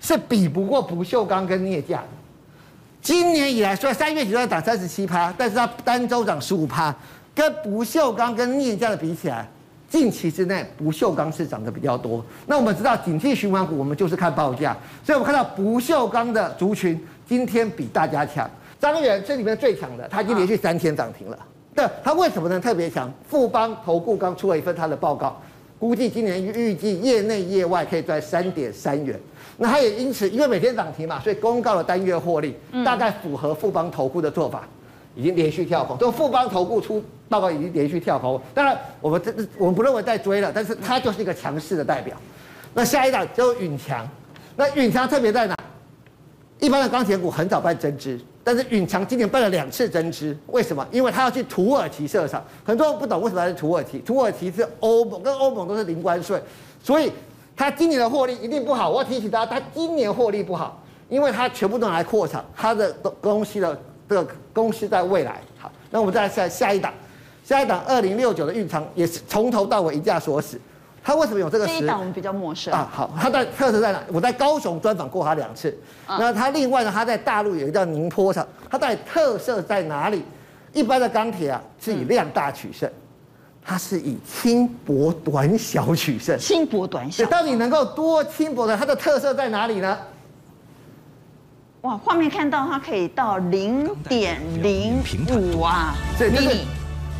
[0.00, 2.08] 是比不过不锈钢跟镍价的。
[3.02, 6.94] 今年以来，虽然三月底在涨三十七趴，但是它单周涨十五趴。
[7.34, 9.48] 跟不锈钢跟镍价的比起来，
[9.88, 12.24] 近期之内不锈钢是涨得比较多。
[12.46, 18.48] 那我们知道，景气循环股我们就是看报价，所以我们看到不锈钢的族群今天比大家强。
[18.78, 21.38] 张元这里面最强的，他已经连续三天涨停了。
[21.74, 23.12] 那它为什么能特别强？
[23.28, 25.40] 富邦投顾刚出了一份它的报告，
[25.78, 29.18] 估计今年预计业内业外可以赚三点三元。
[29.56, 34.66] 那它也因此因为每天涨停嘛，所以公告了单月获利，大概符合富邦投顾的做法，
[35.14, 35.96] 已经连续跳空。
[35.98, 38.38] 就富邦投顾出报告已经连续跳空。
[38.52, 42.14] 当然我们这我们不认为在追了，但是它就是一个强势的代表。
[42.74, 44.06] 那下一档就是允强，
[44.56, 45.56] 那允强特别在哪？
[46.58, 50.86] 一般的钢铁股很早办增资，但是允强今年办了两次增资，为什么？
[50.90, 53.98] 因为他要去土耳其设厂，很多人不懂为什么要去土耳其。
[54.00, 56.38] 土耳其是欧盟，跟欧盟都是零关税，
[56.82, 57.10] 所以
[57.56, 58.90] 他今年的获利一定不好。
[58.90, 65.40] 我要提醒大家，他今年获利不好，因为他全部都拿来扩厂，他的东西的这个公司在未来。
[65.58, 66.92] 好，那我们再来下下一档，
[67.44, 70.60] 下一档二零六九的允强也是从头到尾一架锁死。
[71.02, 71.66] 他为什么有这个？
[71.66, 72.86] 这一档我们比较陌生啊。
[72.92, 74.02] 好，他在特色在哪？
[74.12, 75.76] 我在高雄专访过他两次。
[76.06, 76.90] 啊、那他另外呢？
[76.92, 80.22] 他在大陆有一个叫宁波厂，他到底特色在哪里？
[80.74, 82.88] 一般的钢铁啊是以量大取胜，
[83.64, 86.38] 它是以轻薄短小取胜。
[86.38, 87.24] 轻薄短小。
[87.26, 88.76] 到底能够多轻薄的？
[88.76, 89.98] 它的特色在哪里呢？
[91.80, 96.58] 哇，画面看到它可以到零点零五啊，这是。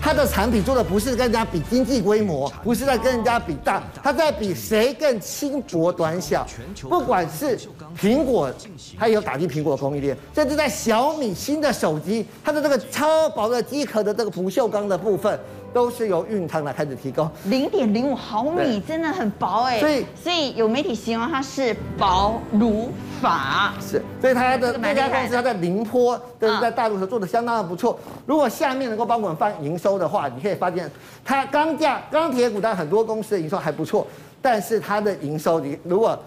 [0.00, 6.46] 它的产品做的不是跟人家比经济规模，不是在跟人家比大，它在比谁更轻薄短小。
[6.88, 7.58] 不管是
[7.96, 8.50] 苹果，
[8.98, 15.38] 它也有打击苹果供应链，甚至在小米新的手机，它的这个超薄的机壳的这个不锈钢的部分。
[15.72, 27.98] 都是由运汤来开始提供，零点零五毫米真的很薄哎，所以所以有媒体形容它是薄如法，是，所以它的这家公司它在宁波，就是在大陆时候做的相当的不错。
[28.26, 30.90] 如果下面能够帮我们放营收的话，你可以发现
[31.24, 34.06] 它钢价钢铁股，但很多公司的营收还不错，
[34.42, 36.18] 但是它的营收你如果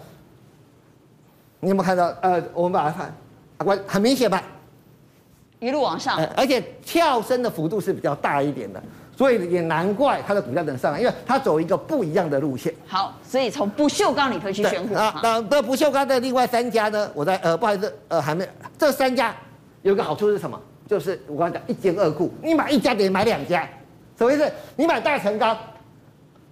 [1.60, 2.06] 你有没有看到？
[2.20, 3.14] 呃，我们把它看，
[3.58, 4.42] 关很明显吧，
[5.60, 8.82] 一路往上，而且跳升的幅度是比较大一点的。
[9.16, 12.74] 所以也难怪它的股价能上来，因为它走一个不一样的路线。
[12.86, 15.20] 好，所以从不锈钢里头去选股啊。
[15.22, 17.08] 那那不锈钢的另外三家呢？
[17.14, 18.48] 我在呃，不好意思，呃，还没。
[18.76, 19.32] 这三家
[19.82, 20.60] 有个好处是什么？
[20.88, 23.68] 就是我刚才讲一兼二顾，你买一家等于买两家。
[24.18, 24.50] 什么意思？
[24.74, 25.56] 你买大成钢，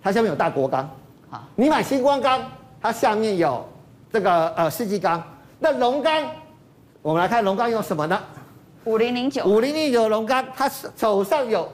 [0.00, 0.88] 它下面有大国钢。
[1.28, 2.40] 好，你买星光钢，
[2.80, 3.68] 它下面有
[4.12, 5.22] 这个呃世纪钢。
[5.58, 6.24] 那龙钢，
[7.02, 8.18] 我们来看龙钢用什么呢？
[8.84, 9.44] 五零零九。
[9.44, 11.68] 五零零九龙钢，它手上有。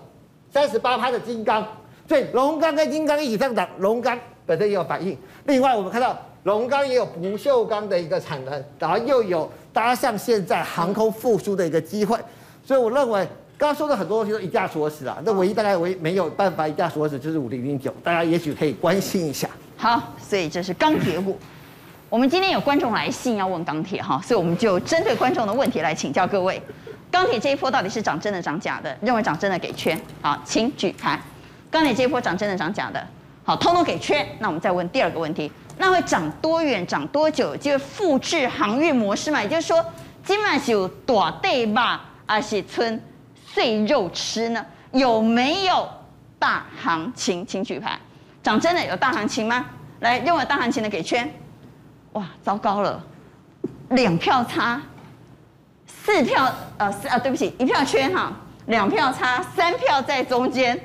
[0.51, 1.67] 三十八趴的金刚，
[2.09, 5.17] 所以龙钢跟金刚一起上涨，龙钢本身也有反应。
[5.45, 12.19] 另外，我们看到龙钢也有不锈钢的一个产能，然后又有搭上现在航空复苏的一个机会。
[12.65, 15.19] 所以我认为刚刚说的很多东西都一价锁死啊。
[15.25, 19.49] 那唯一大概唯没有办法一价锁死就是五零零九，大家也许可以关心一下。
[19.77, 21.37] 好，所以这是钢铁股。
[22.09, 26.61] 我们今天有观众来信要问钢铁哈，所以我们就针对观众的问题来请教各位。
[27.11, 28.97] 钢铁这一波到底是涨真的涨假的？
[29.01, 31.19] 认为涨真的给圈，好，请举牌。
[31.71, 33.07] 钢铁这一波涨真的涨假的？
[33.45, 34.27] 好，通通给圈。
[34.39, 36.87] 那我们再问第二个问题，那会涨多远？
[36.87, 37.57] 涨多久？
[37.57, 39.43] 就会复制航运模式嘛？
[39.43, 39.85] 也就是说，
[40.25, 43.03] 今晚是有大地吧，还是村
[43.47, 44.65] 碎肉吃呢？
[44.93, 45.89] 有没有
[46.39, 47.47] 大行情？
[47.47, 47.99] 请举牌。
[48.43, 49.65] 涨真的有大行情吗？
[50.01, 51.31] 来，认为大行情的给圈。
[52.13, 53.03] 哇，糟糕了，
[53.91, 54.81] 两票差。
[56.09, 58.33] 四票，呃，四啊，对不起，一票圈哈，
[58.69, 60.81] 两票差，三票在中间，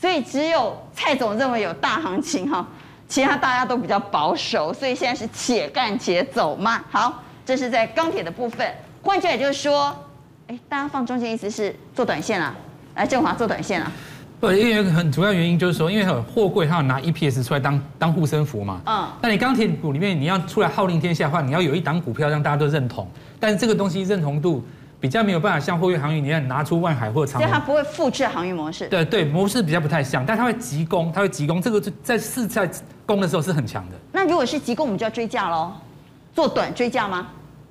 [0.00, 2.64] 所以只有蔡总认为有大行情哈，
[3.08, 6.80] 其他大家都比较保守，所以现在是且干且走嘛。
[6.92, 8.72] 好，这是在钢铁的部分。
[9.02, 9.92] 换句话就是说，
[10.46, 12.54] 哎，大家放中间意思是做短线啊？
[12.94, 13.90] 来，振华做短线啊？
[14.40, 18.80] 不，因为很主要原因就是说，因为货柜它要拿 EPS 出来当当护身符嘛。
[18.86, 19.08] 嗯。
[19.20, 23.08] 那你钢铁股里面你要出来号令天下的话，你要有一档股票让大家都认同。
[23.40, 24.64] 但是这个东西认同度
[25.00, 28.86] 比较没有办法像货运航运，你要拿出万海或长荣，所以它不会复制航运模式。
[28.88, 32.68] 对对，模式比较不太像，但它会急攻，它会急攻，这个在试在
[33.04, 33.96] 攻的时候是很强的。
[34.12, 35.72] 那如果是急攻，我们就要追价喽，
[36.34, 37.26] 做短追价吗？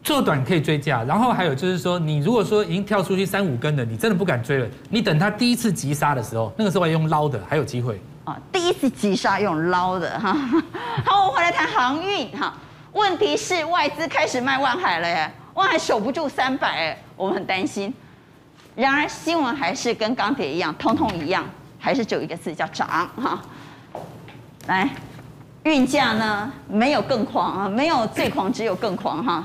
[0.08, 8.00] 做短可以追价，然后还有就是说，你如果说已经跳出去三五根了，你真的不敢追了，你等它第一次急杀的时候，那个时候还用捞的，还有机会。
[8.24, 10.34] 啊，第一次急杀用捞的哈。
[11.04, 12.54] 好，我们回来谈航运哈。
[12.93, 15.30] 问题是外资开始卖万海了耶。
[15.56, 17.93] 万海守不住三百，我们很担心。
[18.76, 21.43] 然而新闻还是跟钢铁一样，通通一样，
[21.78, 23.41] 还是只有一个字叫涨哈。
[24.67, 24.89] 来，
[25.63, 29.43] 运价呢没有更狂啊，没有最狂，只有更狂哈。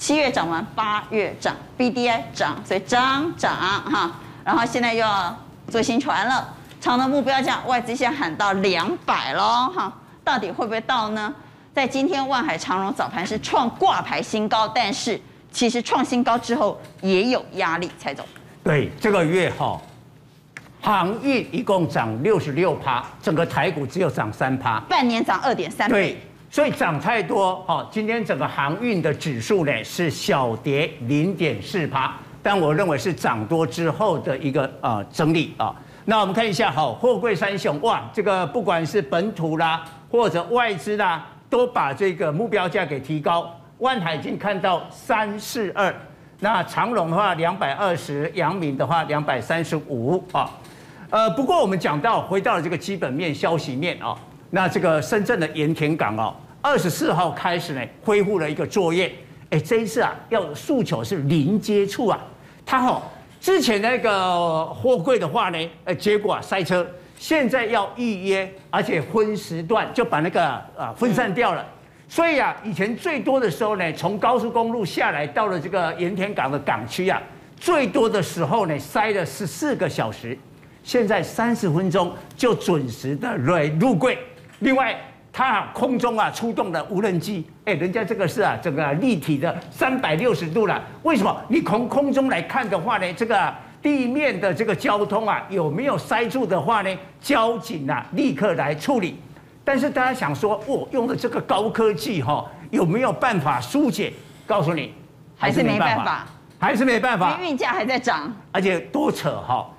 [0.00, 4.10] 七月涨完，八月涨，BDI 涨，所以涨涨哈。
[4.42, 6.48] 然后现在又要做新船了，
[6.80, 9.92] 长的目标价外资现在喊到两百喽哈，
[10.24, 11.32] 到底会不会到呢？
[11.74, 15.20] 在今天万海长荣早盘是创挂牌新高，但是。
[15.52, 18.24] 其实创新高之后也有压力，蔡总。
[18.62, 19.76] 对，这个月哈，
[20.80, 26.12] 航运一共涨六十六趴，整个台股只有涨三趴，半年涨二点三倍。
[26.12, 27.64] 对，所以涨太多。
[27.68, 35.74] 哦，今天整个航运的指数呢是小跌零点四趴，但我认为是涨多之后的一个呃整理啊。
[36.04, 43.48] 那我们看一下，好，货柜三雄哇，这个不管是本土啦或者外资啦，都把这个目标价给提高。
[43.78, 45.94] 万海已经看到三四二，
[46.40, 50.50] 那长荣的话两百二十，阳明的话两百三十五啊。
[51.10, 54.16] 呃，不过我们讲到回到了这个基本面消息面啊，
[54.50, 59.12] 那这个深圳的盐田港哦，二十四号开始呢恢复了一个作业，
[59.50, 62.18] 哎，这一次啊要诉求是零接触啊，
[62.66, 63.00] 它哦
[63.40, 66.84] 之前那个货柜的话呢，呃，结果塞车，
[67.16, 70.44] 现在要预约，而且分时段就把那个
[70.76, 71.64] 啊分散掉了，
[72.08, 77.22] 所以啊以前最多的时候呢，从高速公路下来到了这个盐田港的港区啊，
[77.56, 80.36] 最多的时候呢塞了十四个小时。
[80.82, 84.18] 现在三十分钟就准时的来入柜，
[84.60, 84.98] 另外
[85.32, 90.82] 它空中啊出动的无人机，哎，人家这个是啊整个立体的三百六十度了。
[91.02, 91.40] 为什么？
[91.48, 96.98] 你从空中来看的话呢，这个地面的这个交通啊有没有塞住的话呢？
[97.20, 99.18] 交警啊立刻来处理。
[99.62, 104.12] 但是大家想说，哦，用的这个高科技哈，有没有办法疏解？
[104.46, 104.92] 告诉你，
[105.36, 106.26] 还是没办法，
[106.58, 109.70] 还是没办法，运价还在涨，而且多扯哈。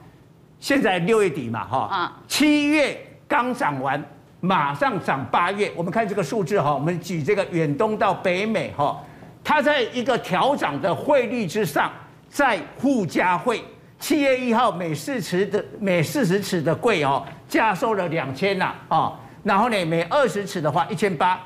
[0.62, 4.02] 现在六月底嘛，哈，七月刚涨完，
[4.42, 5.72] 马上涨八月。
[5.76, 9.02] 我们看这个数字哈，我们举这个远东到北美哈，
[9.44, 11.90] 它在一个调涨的汇率之上，
[12.28, 13.64] 在附加费，
[14.00, 21.40] 七月一号每四尺的每四十尺的柜哦，加收了两千呐，啊，然后呢每二十尺的话一千八，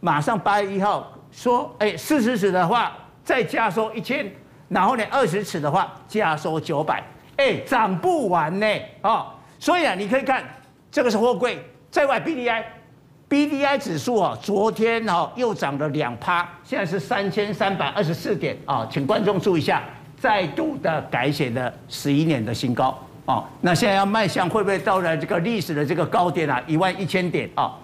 [0.00, 2.92] 马上八月一号说，哎，四十尺的话
[3.24, 4.30] 再加收一千，
[4.68, 7.02] 然后呢二十尺的话加收九百。
[7.36, 8.66] 哎，涨不完呢，
[9.00, 9.26] 哦，
[9.58, 10.44] 所以啊，你可以看
[10.90, 11.58] 这个是货柜，
[11.92, 19.82] 在外 BDI，BDI 指数啊，昨天哦又涨了两趴，现在是三千三百二十四点啊，请观众注意一下，
[20.18, 27.74] 再度的改写了十一年的新高哦，那现在要迈向会不会到了这个历史的这个高点啊，一万一千点啊？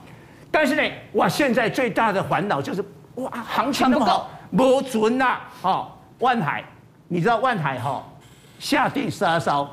[0.51, 2.83] 但是呢，哇，现在最大的烦恼就是
[3.17, 5.87] 哇，行情那么好，没准呐，哦，
[6.21, 6.65] 万海，
[7.09, 8.03] 你知道万海哈？
[8.59, 9.69] 下定十二艘，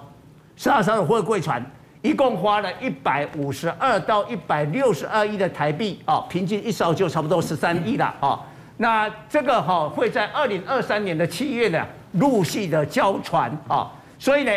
[0.57, 1.65] 十二艘的货柜船，
[2.05, 8.39] 一共花了一百五十二到一百六十二亿的台币啊，平均一艘就差不多十三亿了啊。
[8.77, 14.51] 那这个哈会在二零二三年的七月呢陆续的交船啊，所以呢，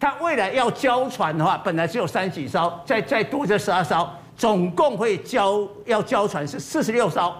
[0.00, 7.34] 它未来要交船的话，本来只有三几艘，再再多这十二艘，总共会交要交船是四十六艘，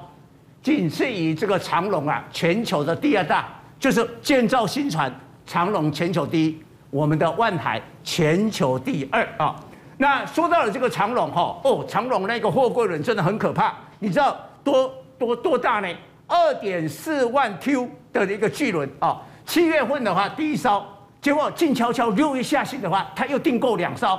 [0.63, 3.49] 仅次于这个长荣啊，全球的第二大，
[3.81, 5.11] 就是建造新船。
[5.47, 9.55] 长荣全球第一，我们的万海全球第二啊。
[9.97, 15.89] 那说到了这个长荣哈，哦，长荣那个货柜轮真的很可怕，你知道多多多大呢？
[16.29, 19.21] 二点四万 Q 的一个巨轮啊。
[19.45, 20.85] 七月份的话第一艘，
[21.21, 24.19] 结果静悄悄，六月下旬的话，他又订购两艘，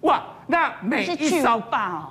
[0.00, 2.08] 哇，那每一艘哦，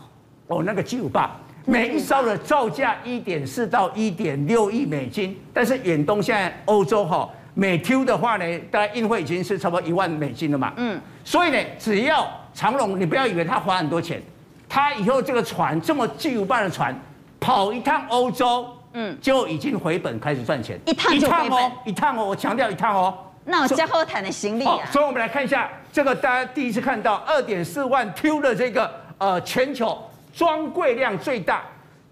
[0.47, 1.31] 哦，那个巨无霸，
[1.65, 7.29] 每一艘的造价一点四到一点六亿美金，但是远东现在欧洲哈。
[7.57, 10.73] 每 Q 的话呢，大概运费已经是差不多一万美金了嘛。
[10.75, 14.21] 嗯，所以呢，只要长荣，你不要以为他花很多钱，
[14.67, 16.93] 他以后这个船这么巨无霸的船，
[17.39, 20.77] 跑一趟欧洲，嗯，就已经回本开始赚钱。
[20.85, 23.17] 一趟就回本，一趟哦，一趟哦，我强调一趟哦。
[23.45, 24.79] 那我加后台的行李啊。
[24.91, 29.97] 所以我们来看一下这个，大家第一次看到二点四万 Q 的这个呃全球
[30.33, 31.63] 装柜量最大、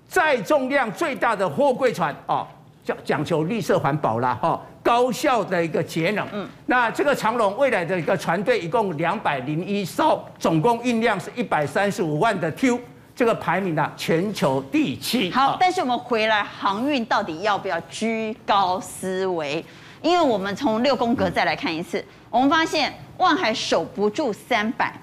[0.08, 2.48] 载重量最大的货柜船啊，
[2.84, 4.60] 讲讲求绿色环保啦，哈。
[4.84, 12.78] 高效的一个节能，嗯，那这个长隆未来的一个船队一共两百零一艘，总共运量是一百三十五万的 Q，
[13.16, 15.32] 这个排名呢全球第七。
[15.32, 19.64] 好，但是我们回来航运到底要不要居高思维？
[20.02, 24.94] 因为我们从六宫格再来看一次，我们发现万海守不住三百，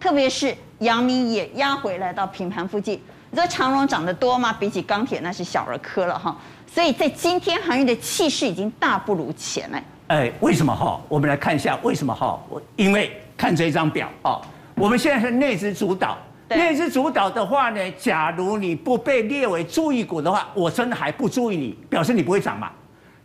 [0.00, 3.00] 特别是阳明也压回来到平盘附近。
[3.30, 4.52] 你知道长荣涨得多吗？
[4.58, 6.36] 比起钢铁那是小儿科了哈。
[6.78, 9.82] 所以在今天航运的气势已经大不如前了。
[10.06, 11.00] 哎，为什么哈？
[11.08, 12.40] 我们来看一下为什么哈？
[12.48, 14.40] 我因为看这张表啊，
[14.76, 16.16] 我们现在是内资主导，
[16.48, 22.70] 内资主导的话呢，假如你不被列为注意股的话，我真的还不注意你，表示你不会涨嘛。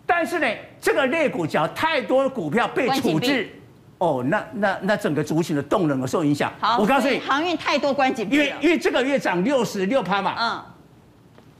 [0.04, 0.48] 但是呢，
[0.82, 3.48] 这个类股只要太多股票被处置，
[4.00, 6.52] 哦，那那那整个族群的动能会受影响。
[6.60, 10.36] 好，我告诉你，航运太多关紧，因为因为这个月涨六十六趴嘛。
[10.40, 10.73] 嗯。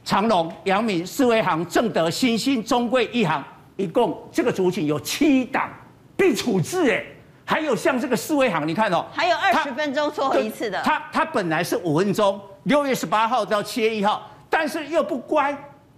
[0.04, 3.42] 长隆、阳明、四维行、正德、新兴、中贵、一行，
[3.76, 5.70] 一共这个族群有七档
[6.14, 7.02] 被处置，哎，
[7.46, 10.80] 还有像这个四维行，你看哦，还有二十分钟撮合一次的。
[10.82, 15.56] 它它本来是五分钟，六月十八号到七月一号，但是又不乖，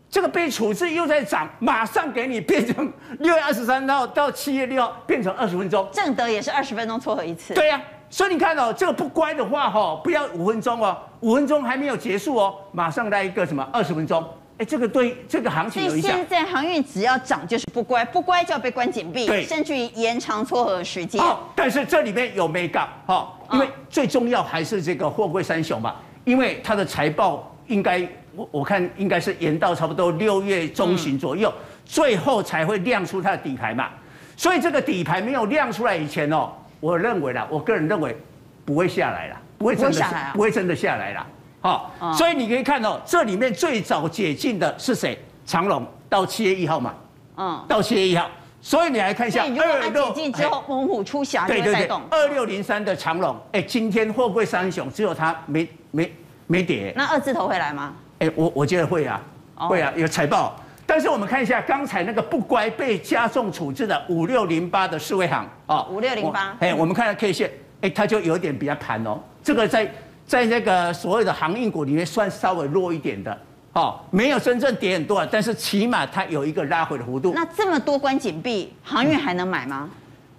[0.08, 5.86] 这个被处置又在涨，马上给你变成 六月二十三号到七月六号变成二十分钟。
[5.92, 7.54] 正德也是二十分钟撮合一次。
[7.54, 10.96] 对呀、啊，所以你看哦，这个不乖的话哈，不要五分钟哦，
[11.26, 14.24] 五分钟还没有结束哦，马上来一个什么二十分钟。
[14.58, 16.12] 哎，这个对这个行情有影响。
[16.12, 21.20] 现在航运只要涨就是不乖，不乖就要被关紧闭，对，甚至于延长撮合时间。
[21.20, 33.88] 哦，但是这里面有眉角哈，因为最重要还是这个货柜三雄嘛，因为它的财报应该我我看应该是延到差不多六月中旬左右，嗯、最后才会亮出它的底牌嘛。
[34.36, 38.16] 所以这个底牌没有亮出来以前哦，我认为啦，我个人认为
[38.64, 41.26] 不会下来了，不会真的下来，不会真的下来了。
[41.60, 45.18] 好，所以你可以看到，这里面最早解禁的是谁？
[45.44, 46.94] 长隆到七月一号嘛，
[47.36, 48.28] 嗯，到七月一号。
[48.60, 52.02] 所以你来看一下，二六解禁之后，猛虎出柙就会带动。
[52.10, 56.12] 二六零三的长隆，哎，今天货柜三雄只有它没没
[56.48, 56.92] 没跌。
[56.96, 57.94] 那二字头会来吗？
[58.18, 59.20] 哎，我我觉得会啊，
[59.54, 60.56] 会啊，有财报。
[60.84, 66.56] 但是我们看一下刚才那个不乖被加重处置的五六零八的四维行啊，五六零八。
[66.60, 67.50] 哎，我们看下 K 线，
[67.86, 69.90] 哎，它就有点比较盘哦，这个在。
[70.26, 73.38] 在那个所谓的航运股里面，算稍微弱一点的，
[73.74, 77.30] 哦，没有真正跌很多，但是起码它有一个拉回的幅度。
[77.32, 79.88] 那这么多关紧闭，航运还能买吗？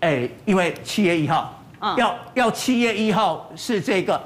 [0.02, 4.22] 哎，因为七月一号，嗯，要要七月一号是这个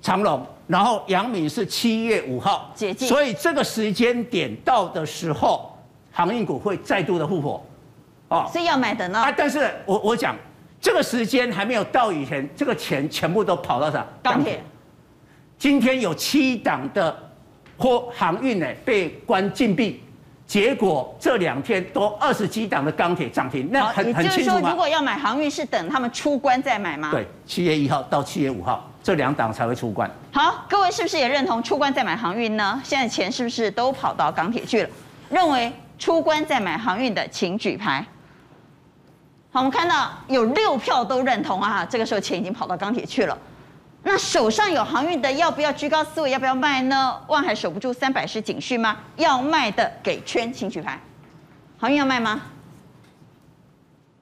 [0.00, 5.76] 长隆，然后阳明是七月五号解禁，所以这个时间点到的时候，
[6.10, 7.62] 航运股会再度的复活，
[8.28, 9.18] 哦，所以要买的呢？
[9.18, 10.34] 啊，但是我我讲
[10.82, 14.04] 这个时间还没有到以前，这个钱全部都跑到啥？
[14.20, 14.60] 钢铁。
[15.56, 17.16] 今天有七档的
[17.78, 20.02] 货航运呢被关禁闭，
[20.44, 24.54] 结果这两天都二十几档的钢铁涨停，那很很清楚吗？
[24.54, 27.12] 就是说，如果要买航运，是等他们出关再买吗？
[27.12, 30.10] 对，七月一号到七月五号这两档才会出关。
[30.32, 32.82] 好，各位是不是也认同出关再买航运呢？
[32.82, 34.88] 现在钱是不是都跑到钢铁去了？
[35.30, 38.04] 认为出关再买航运的，请举牌。
[39.54, 43.36] 好，我们看到有六票都认同啊，这个时候钱已经跑到钢铁去了。
[44.02, 46.30] 那手上有航运的，要不要居高思维？
[46.30, 47.20] 要不要卖呢？
[47.26, 48.96] 万海守不住三百是警讯吗？
[49.16, 50.98] 要卖的给圈，请举牌。
[51.78, 52.40] 航运要卖吗？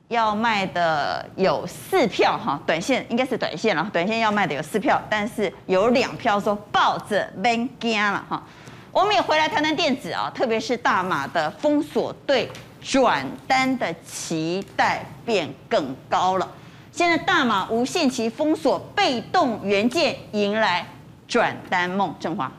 [0.09, 8.43] 要卖的有四票哈，短线应该是短线了，短线要卖的有四票，但是有两票说抱着别惊了哈。
[8.91, 12.51] 我们也回来谈谈电子啊，特别是大马的封锁对
[12.81, 16.49] 转单的期待变更高了。
[16.93, 20.85] 现在大马无限期封锁被动元件，迎来
[21.28, 22.12] 转单梦。
[22.18, 22.51] 正华，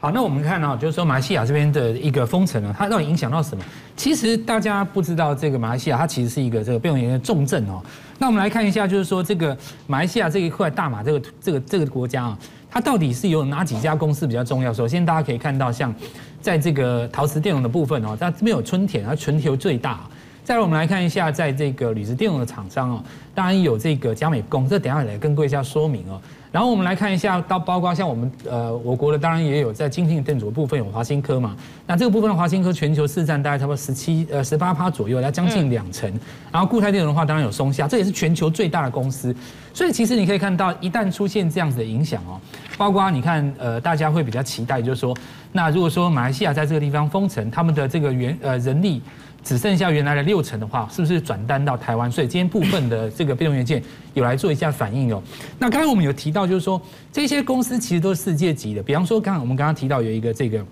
[0.00, 3.64] 好，那我们看到就是说马来西亚这边的一个封城呢，它到底影响到什么？
[3.96, 7.80] 其实大家不知道，这个马来西亚它其实是一个这个被动元件重镇哦。
[8.18, 9.56] 那我们来看一下，就是说这个
[9.86, 12.38] 马来西亚这一块大马这个这个这个国家啊，
[12.68, 14.72] 它到底是有哪几家公司比较重要？
[14.72, 15.94] 首先大家可以看到，像
[16.40, 20.00] 在这个陶瓷电容的部分哦，它这边有春田，它全球最大。
[20.44, 26.18] 再来，我们来看一下，在这个铝制电容的厂商哦，当然有这个佳美工，这等下来跟各位一下说明哦。
[26.50, 31.54] 然后我们来看一下，到包括像我们呃我国的，当然也有在晶片电阻的部分有华新科嘛。
[31.86, 36.10] 那这个部分的华新科全球市占大概差不多十七呃十八趴左右，要将近两成。
[36.50, 39.36] 然后固态电容的话，当然有松下，这也是全球最大的公司。
[39.74, 42.40] 所以其实你可以看到，一旦出现这样子的影响哦，
[42.78, 45.14] 包括你看呃大家会比较期待，就是说，
[45.52, 49.02] 那如果说马来西亚在这个地方封城，他们的这个原呃人力。
[49.44, 52.10] 只剩下原来的六成的话，是不是转单到台湾？
[52.10, 53.82] 所以今天部分的这个被动元件
[54.12, 55.22] 有来做一下反应哦。
[55.58, 56.78] 那刚才我们有提到，就是说
[57.10, 58.82] 这些公司其实都是世界级的。
[58.82, 60.62] 比方说，刚刚我们刚刚提到有一个这个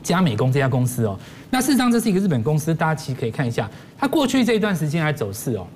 [0.00, 1.18] 加美工这家公司哦。
[1.50, 5.66] 那事实上这是一个日本公司，大家其实可以看一下它过去这一段时间来走势哦，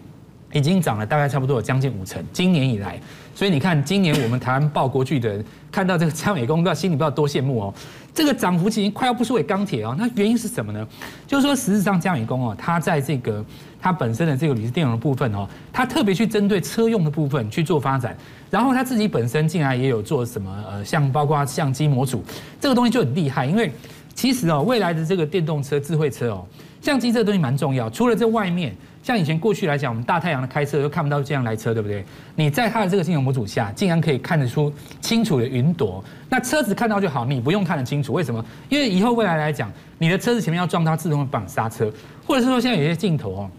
[0.53, 2.23] 已经涨了大概差不多有将近五成。
[2.33, 3.01] 今年以来，
[3.39, 7.75] 所以你看今年我们台湾报国剧的人看到这个嘉美工，不知道心里不知道多羡慕哦。
[8.13, 10.85] 这个涨幅已经快要不输给钢铁哦，那原因是什么呢？
[11.25, 13.45] 就是说，实质上嘉美工哦，它在这个
[13.81, 18.17] 它本身的这个铝制电容的部分哦，它特别去针对车用的部分去做发展，
[18.51, 22.25] 然后它自己本身竟然也有做什么呃，像包括相机模组
[22.61, 23.71] 这个东西就很厉害，因为
[24.17, 26.45] 其实哦，未来的这个电动车、智慧车哦，
[26.81, 28.75] 相机这个东西蛮重要，除了这外面。
[29.01, 32.05] 像以前过去来讲，我们大太阳的开车都看不到这样来车，对不对？
[32.35, 34.71] 你在它的这个镜头模组下，竟然可以看得出
[35.01, 36.05] 清楚的云朵。
[36.29, 38.45] 那车子看到就好，你不用看得清楚，为什么？
[38.69, 41.91] 因为以后未来来讲，你的车子前面要撞它，自动会帮你刹车，
[42.27, 43.51] 或者是说现在有些镜头哦，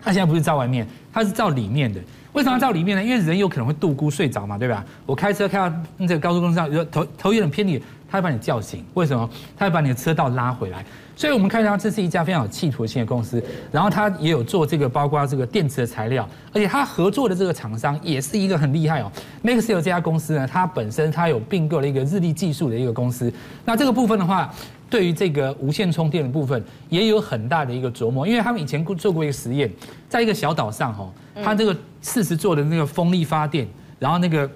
[0.00, 2.00] 它现在不是照外面，它是照里面的。
[2.32, 3.04] 为什么要照里面呢？
[3.04, 4.84] 因为人有可能会度孤睡着嘛，对吧？
[5.06, 7.80] 我开车开到这个高速公路上，头头有点偏离，
[8.10, 8.84] 它会把你叫醒。
[8.94, 9.30] 为什么？
[9.56, 10.84] 它会把你的车道拉回来。
[11.14, 19.12] 所以我们看到这是一家非常有企图性的公司，然后它也有做这个包括这个电池的材料，而且它合作的这个厂商也是一个很厉害哦。
[19.44, 23.32] Maxell 这家公司呢，它本身它有并购了一个日立技术的一个公司。
[23.64, 24.52] 那这个部分的话，
[24.88, 29.70] 对于这个无线充电的部分也有很大的一个琢磨，因为他们以前做过一个实验，
[30.08, 31.10] 在一个小岛上哈。
[31.42, 33.66] 它这个四十座的那个风力发电，
[33.98, 34.48] 然后那个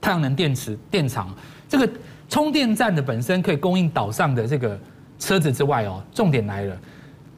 [0.00, 1.34] 太阳能电池电厂，
[1.68, 1.86] 这个
[2.30, 4.78] 充电站的本身可以供应岛上的这个
[5.18, 6.76] 车子之外哦，重点来了，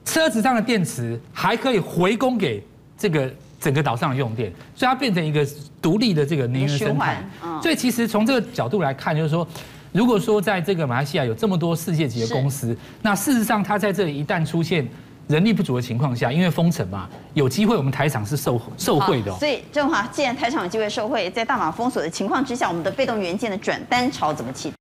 [0.05, 2.63] 车子上的电池还可以回供给
[2.97, 5.47] 这个整个岛上的用电，所以它变成一个
[5.81, 7.25] 独立的这个能源生态。
[7.63, 9.47] 所以其实从这个角度来看，就是说，
[9.93, 14.87] 如果说在这个马来西亚有这么多世界级的公司，那事实上它在这里一旦出现。
[15.29, 19.33] 人力不足的情况下，因为封城嘛，有机会我们台厂是受受惠的。
[19.39, 24.73] 所以正华，既然台厂有机会受惠，在大马封锁的情况之下，我们的被动元件的转单潮怎么起？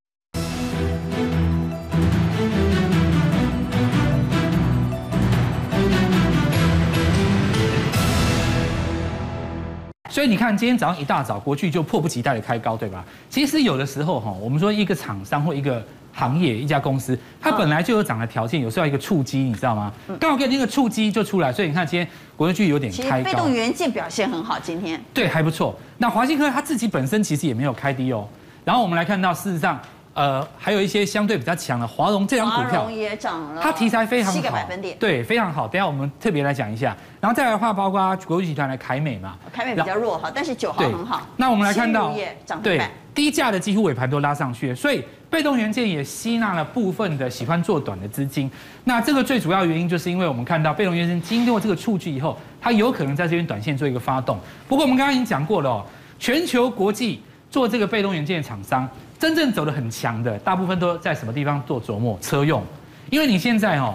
[10.10, 13.06] 所以你看，今天早上一大早，国巨就迫不及待的开高，对吧？
[13.30, 15.84] 其实有的时候哈，我们说一个厂商或一个。
[16.12, 19.94] 行业一家公司，它本来就有涨的条件，有时候要一个触机，你知道吗？
[20.20, 22.06] 刚好跟那个触机就出来，所以你看今天
[22.36, 23.04] 国巨有点开高。
[23.04, 25.74] 其实被动元件表现很好，今天对还不错。
[26.00, 28.28] 那华新科它自己本身其实也没有开低哦。
[28.66, 29.80] 然后我们来看到，事实上，
[30.14, 35.68] 呃，还有一些相对比较强的华融这张股票也涨了，它题材非常好，七个百分点，对，非常好。
[35.68, 36.96] 等下我们特别来讲一下。
[37.22, 41.22] 然后再来的话，包括国际集团的凯美嘛，凯美比较弱哈，但是九号很好。
[41.38, 42.14] 那我们来看到，
[42.62, 42.82] 对，
[43.14, 45.04] 低价的几乎尾盘都拉上去，所以。
[45.30, 48.50] 被动元件也吸纳了部分的喜欢做短的资金，
[48.86, 54.40] 那这个最主要原因就是因为我们看到被动元件经过这个触及以后，它有可能在这边短线做一个发动。
[54.68, 55.86] 不过我们刚刚已经讲过了哦，
[56.18, 58.90] 全球国际做这个被动元件的厂商，
[59.20, 62.18] 真正走得很强的，大部分都在什么地方做琢磨？
[62.22, 62.64] 车用，
[63.12, 63.94] 因为你现在哦，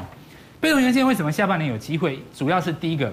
[0.61, 2.23] 被动元件为什么下半年有机会？
[2.33, 3.13] 主要是第一个，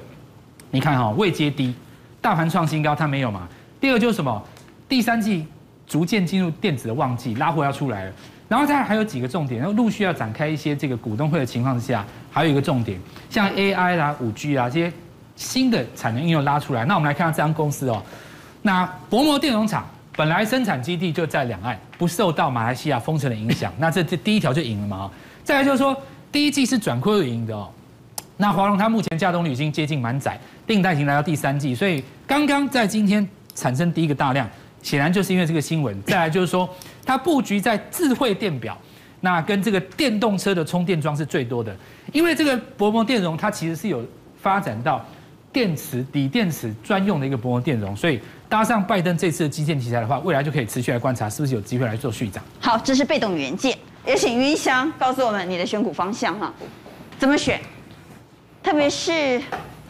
[0.70, 1.74] 你看哈，位阶低，
[2.22, 3.47] 大盘创新高，它没有嘛。
[3.80, 4.43] 第二就是什么？
[4.88, 5.47] 第三季。
[5.88, 8.14] 逐渐进入电子的旺季，拉货要出来了，
[8.47, 12.97] 然后再还有几个重点，然后陆续要展开一些这个股东会的情况之下，还有一个重点，
[13.30, 14.93] 像 AI 啦、五 G 啊这些
[15.36, 16.86] 新的产能应用拉出来。
[16.86, 18.01] 那我们来看看这家公司哦，
[18.62, 19.86] 那薄膜电容厂
[20.16, 25.09] 本来生产基地就在两岸，不受到马来西亚封城的影响，那这这第一条就赢了嘛。
[25.43, 25.95] 再来就是说，
[26.32, 27.70] 第一季是转亏为盈的哦。
[28.38, 34.49] 那华龙它目前稼动率已经接近满载，订单已经来到第三季，所以刚刚在今天产生第一个大量。
[34.84, 36.68] 显然就是因为这个新闻，再来就是说，
[37.05, 38.76] 它布局在智慧电表，
[39.20, 41.72] 那跟这个电动车的充电桩是最多的。
[42.12, 44.03] 因为这个薄膜电容，它其实是有
[44.41, 45.05] 发展到
[45.53, 48.20] 电池、锂电池专用的一个薄膜电容，所以
[48.52, 52.43] 搭上拜登这次的基建题材的话，未来就可以持续来观察，是不是有机会来做续涨。
[52.60, 56.52] 好，这是被动元件，也请云翔告诉我们你的选股方向哈，
[57.18, 57.62] 怎么选？
[58.62, 59.41] 特别是。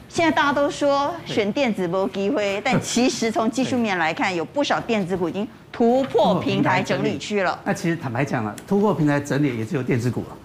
[0.08, 7.58] 现在大家都说选电子波机会，但其实从技术面来看，有不少电子股已经突破平台整理区了。
[7.64, 10.38] 那其实坦白讲了，突破平台整理也只有电子股了，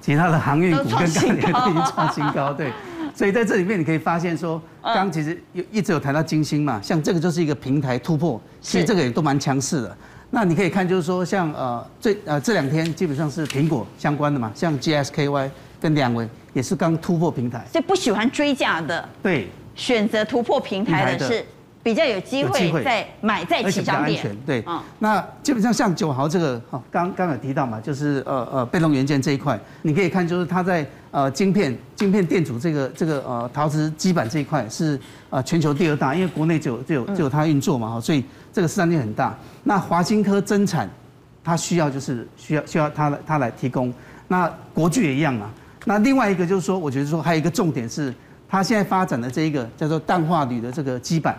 [0.00, 2.52] 其他的航运股跟钢铁都已经创新高。
[2.52, 2.70] 对，
[3.14, 9.96] 所以在这里面你可以发现说，刚其实有一直有谈到金星嘛，像这个就是一个平台突破，其实这个也都蛮强势的。
[10.30, 15.50] 那你可以看就是说，像呃最呃这两天基本上是苹果相关的嘛，像 GSKY
[15.80, 16.28] 跟两位。
[16.54, 21.44] 也是刚突破平台，所以不喜欢追价的，对，选择突破平台的是
[21.84, 39.36] 比较有机会在买在起涨点，对，嗯，那基本上像九豪这个，哈，刚刚有提到嘛，就是呃呃被动元件这一块，你可以看就是它在呃晶片晶片电阻这个这个呃陶瓷基板这一块是呃全球第二大，因为国内就有就有就有它运作嘛，哈，所以这个市场量很大。
[39.62, 40.88] 那华新科增产，
[41.44, 43.92] 它需要就是需要需要它来它来提供，
[44.28, 45.50] 那国巨也一样啊。
[45.84, 48.14] 那另外一个就是说，我觉得说还有一个重点是，
[48.48, 51.36] 它现在发展的这一个叫做氮化铝的这个基板，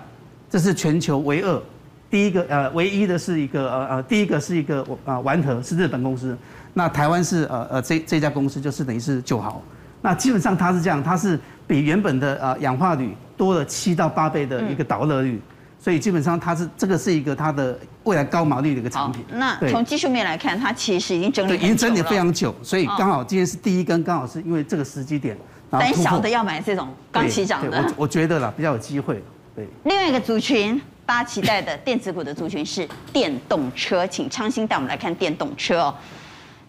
[0.55, 1.61] 这是全球唯二，
[2.09, 6.33] 第一个呃唯一的是一个呃呃第一个是一个呃完和是日本公司，
[6.73, 9.61] 那台湾是呃呃这这家公司就是等于是九豪，
[10.01, 11.37] 那基本上它是这样，它是
[11.67, 15.41] 比原本的呃氧化铝多了七到八倍的一个导热率。
[15.77, 19.25] 所以基本上它是这个是一个它的未来高毛利的一个产品。
[19.33, 25.37] 那从技术面来看，它其实已经整理，已经整理非常久，所以刚好今天是第一根，刚好是因为这个时机点。
[25.69, 27.77] 胆小的要买这种刚起涨的。
[27.77, 29.21] 我我觉得啦，比较有机会。
[29.55, 29.67] 对。
[29.85, 35.95] 另外一个族群，大家期待的电子股的族群是电动车，请昌兴带我们来看电动车哦。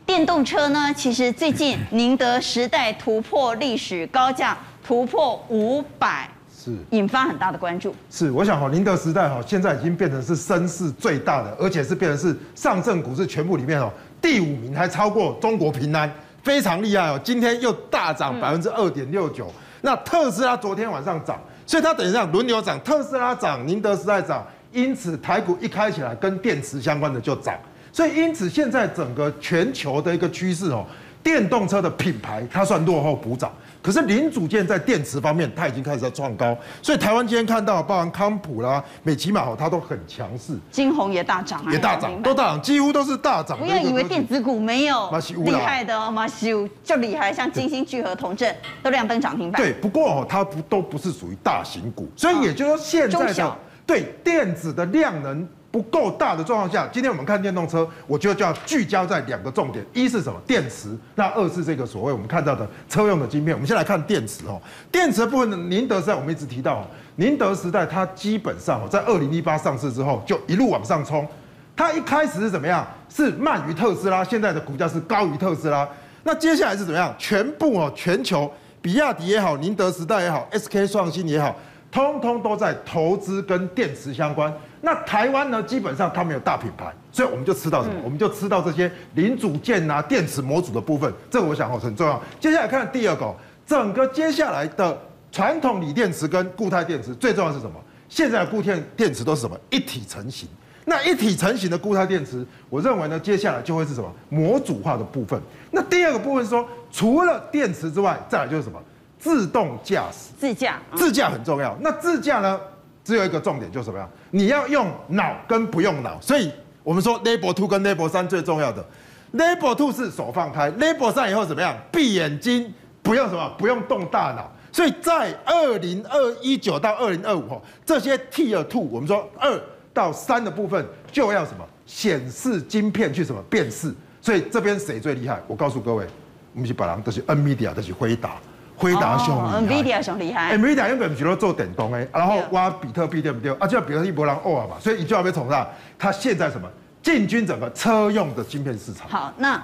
[0.04, 4.56] 电动车呢，其实最近宁德时代突破历史高价，
[4.86, 6.30] 突破五百。
[6.58, 7.94] 是引发很大的关注。
[8.10, 13.88] 是，我想哈，宁德时代哈，现在已经变成是声势最大的，而且是变成是上证股市全部里面哦
[14.20, 16.12] 第五名，还超过中国平安，
[16.42, 17.20] 非常厉害哦。
[17.22, 19.52] 今天又大涨百分之二点六九。
[19.82, 27.54] 那特斯拉昨天晚上涨，所以它等于让轮流涨，特斯拉涨，宁德时代涨，因此台股一开起来跟电池相关的就涨。
[27.92, 30.86] 所以因此现在整个全球的一个趋势哦。
[31.22, 33.50] 电动车的品牌，它算落后补涨，
[33.86, 40.58] 可是零组件在电池方面，它已经开始在创高，所以台湾今天看到，包含康普啦、美琪玛哦，它都很强势。
[40.72, 43.56] 金红也大涨啊，也大涨，都大涨，几乎都是大涨。
[43.56, 45.08] 不要以为电子股没有
[45.44, 49.62] 厉害的哦，马修就厉害，像金星聚合、同正都亮灯涨停板。
[49.62, 53.56] 对，不过哦，它不都不是属于大型股，所以也就是说现在的
[53.86, 55.46] 对电子的量能。
[55.76, 60.40] 不够大的状况下，今天我们看电动车，我觉得就要聚焦在两个重点：一是什么？
[60.46, 63.54] 电池；那二是这个所谓我们看到的车用的晶片。
[63.54, 64.58] 我们先来看电池哦。
[64.90, 66.82] 电池的部分，宁德时代我们一直提到，
[67.16, 71.28] 宁德时代它基本上在二零一八上市之后就一路往上冲。
[71.76, 72.86] 它一开始是怎么样？
[73.14, 75.86] 是慢于特斯拉，现在的股价是高于特斯拉。
[76.22, 77.14] 那接下来是怎么样？
[77.18, 78.50] 全部哦，全球
[78.80, 81.54] 比亚迪也好，宁德时代也好，SK 创新也好，
[81.92, 84.50] 通通都在投资跟电池相关。
[84.80, 85.62] 那台湾呢？
[85.62, 87.94] 基本上它没有大品牌，所以我们就吃到什么？
[88.04, 91.12] 我们就吃到这些零组件啊、电池模组的部分。
[91.30, 92.22] 这个我想哦很重要。
[92.38, 93.34] 接下来看第二个，
[93.66, 94.96] 整个接下来的
[95.32, 97.80] 传统锂电池跟固态电池最重要是什么？
[98.08, 99.58] 现在的固态电池都是什么？
[99.70, 100.48] 一体成型。
[100.84, 104.12] 那一体成型的固态电池，我认为呢，接下来就会是什么？
[104.28, 105.40] 模组化的部分。
[105.72, 108.80] 那第二个部分是说，除了电池之外，再来就是什么？
[109.18, 110.30] 自动驾驶。
[110.38, 110.78] 自驾。
[110.94, 111.76] 自驾很重要。
[111.80, 112.60] 那自驾呢？
[113.02, 114.10] 只有一个重点，就是什么样？
[114.36, 118.84] 你要用脑跟不用脑，所以我们说 Level Two 跟 Level 三最重要的
[119.32, 121.74] ，Level Two 是手放开，Level 三以后怎么样？
[121.90, 122.70] 闭眼睛，
[123.02, 124.52] 不用什么，不用动大脑。
[124.70, 127.44] 所以在二零二一九到二零二五
[127.86, 129.58] 这些 Tier Two，我们说二
[129.94, 131.66] 到三的部分就要什么？
[131.86, 133.94] 显示晶片去什么辨识？
[134.20, 135.40] 所以这边谁最厉害？
[135.46, 136.06] 我告诉各位，
[136.52, 138.36] 我们是把人都是 NVIDIA，都是回答。
[138.76, 139.34] 辉达兄
[139.66, 143.52] ，NVIDIA 兄厉害，NVIDIA 用本比如说做电动诶，然后挖比特币对不对？
[143.54, 145.66] 啊，就要比特币波浪欧啊嘛，所以一句话被捅上，
[145.98, 146.68] 它现在什么
[147.02, 149.08] 进军整个车用的晶片市场。
[149.08, 149.62] 好，那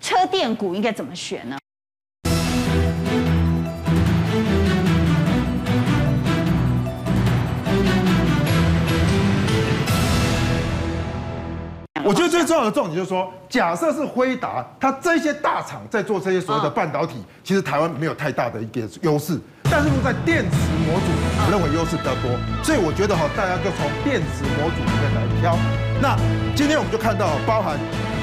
[0.00, 1.56] 车电股应该怎么选呢？
[12.04, 19.38] 我觉得最重要的重点就是说，假设是辉达，它这些大厂在做这些所谓的半导体，其实台湾没有太大的一个优势。
[19.70, 21.06] 但是在电池模组，
[21.38, 22.34] 我认为优势比较多。
[22.64, 25.56] 所以我觉得哈，大家就从电池模组里面来挑。
[26.02, 26.16] 那
[26.56, 27.78] 今天我们就看到，包含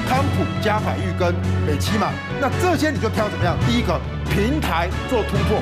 [0.06, 1.32] 康普、加法玉跟
[1.66, 3.56] 美琪玛，那这些你就挑怎么样？
[3.66, 5.56] 第一个平台做突破，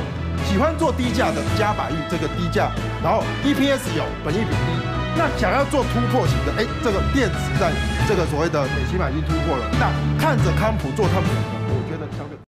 [0.47, 2.71] 喜欢做低价的加百亿这个低价，
[3.03, 4.87] 然后 EPS 有，本益比低。
[5.17, 7.73] 那想要做突破型的，哎，这个电池在
[8.07, 9.65] 这个所谓的美琪买已经突破了。
[9.79, 12.48] 那看着康普做他们两个，我觉得相对。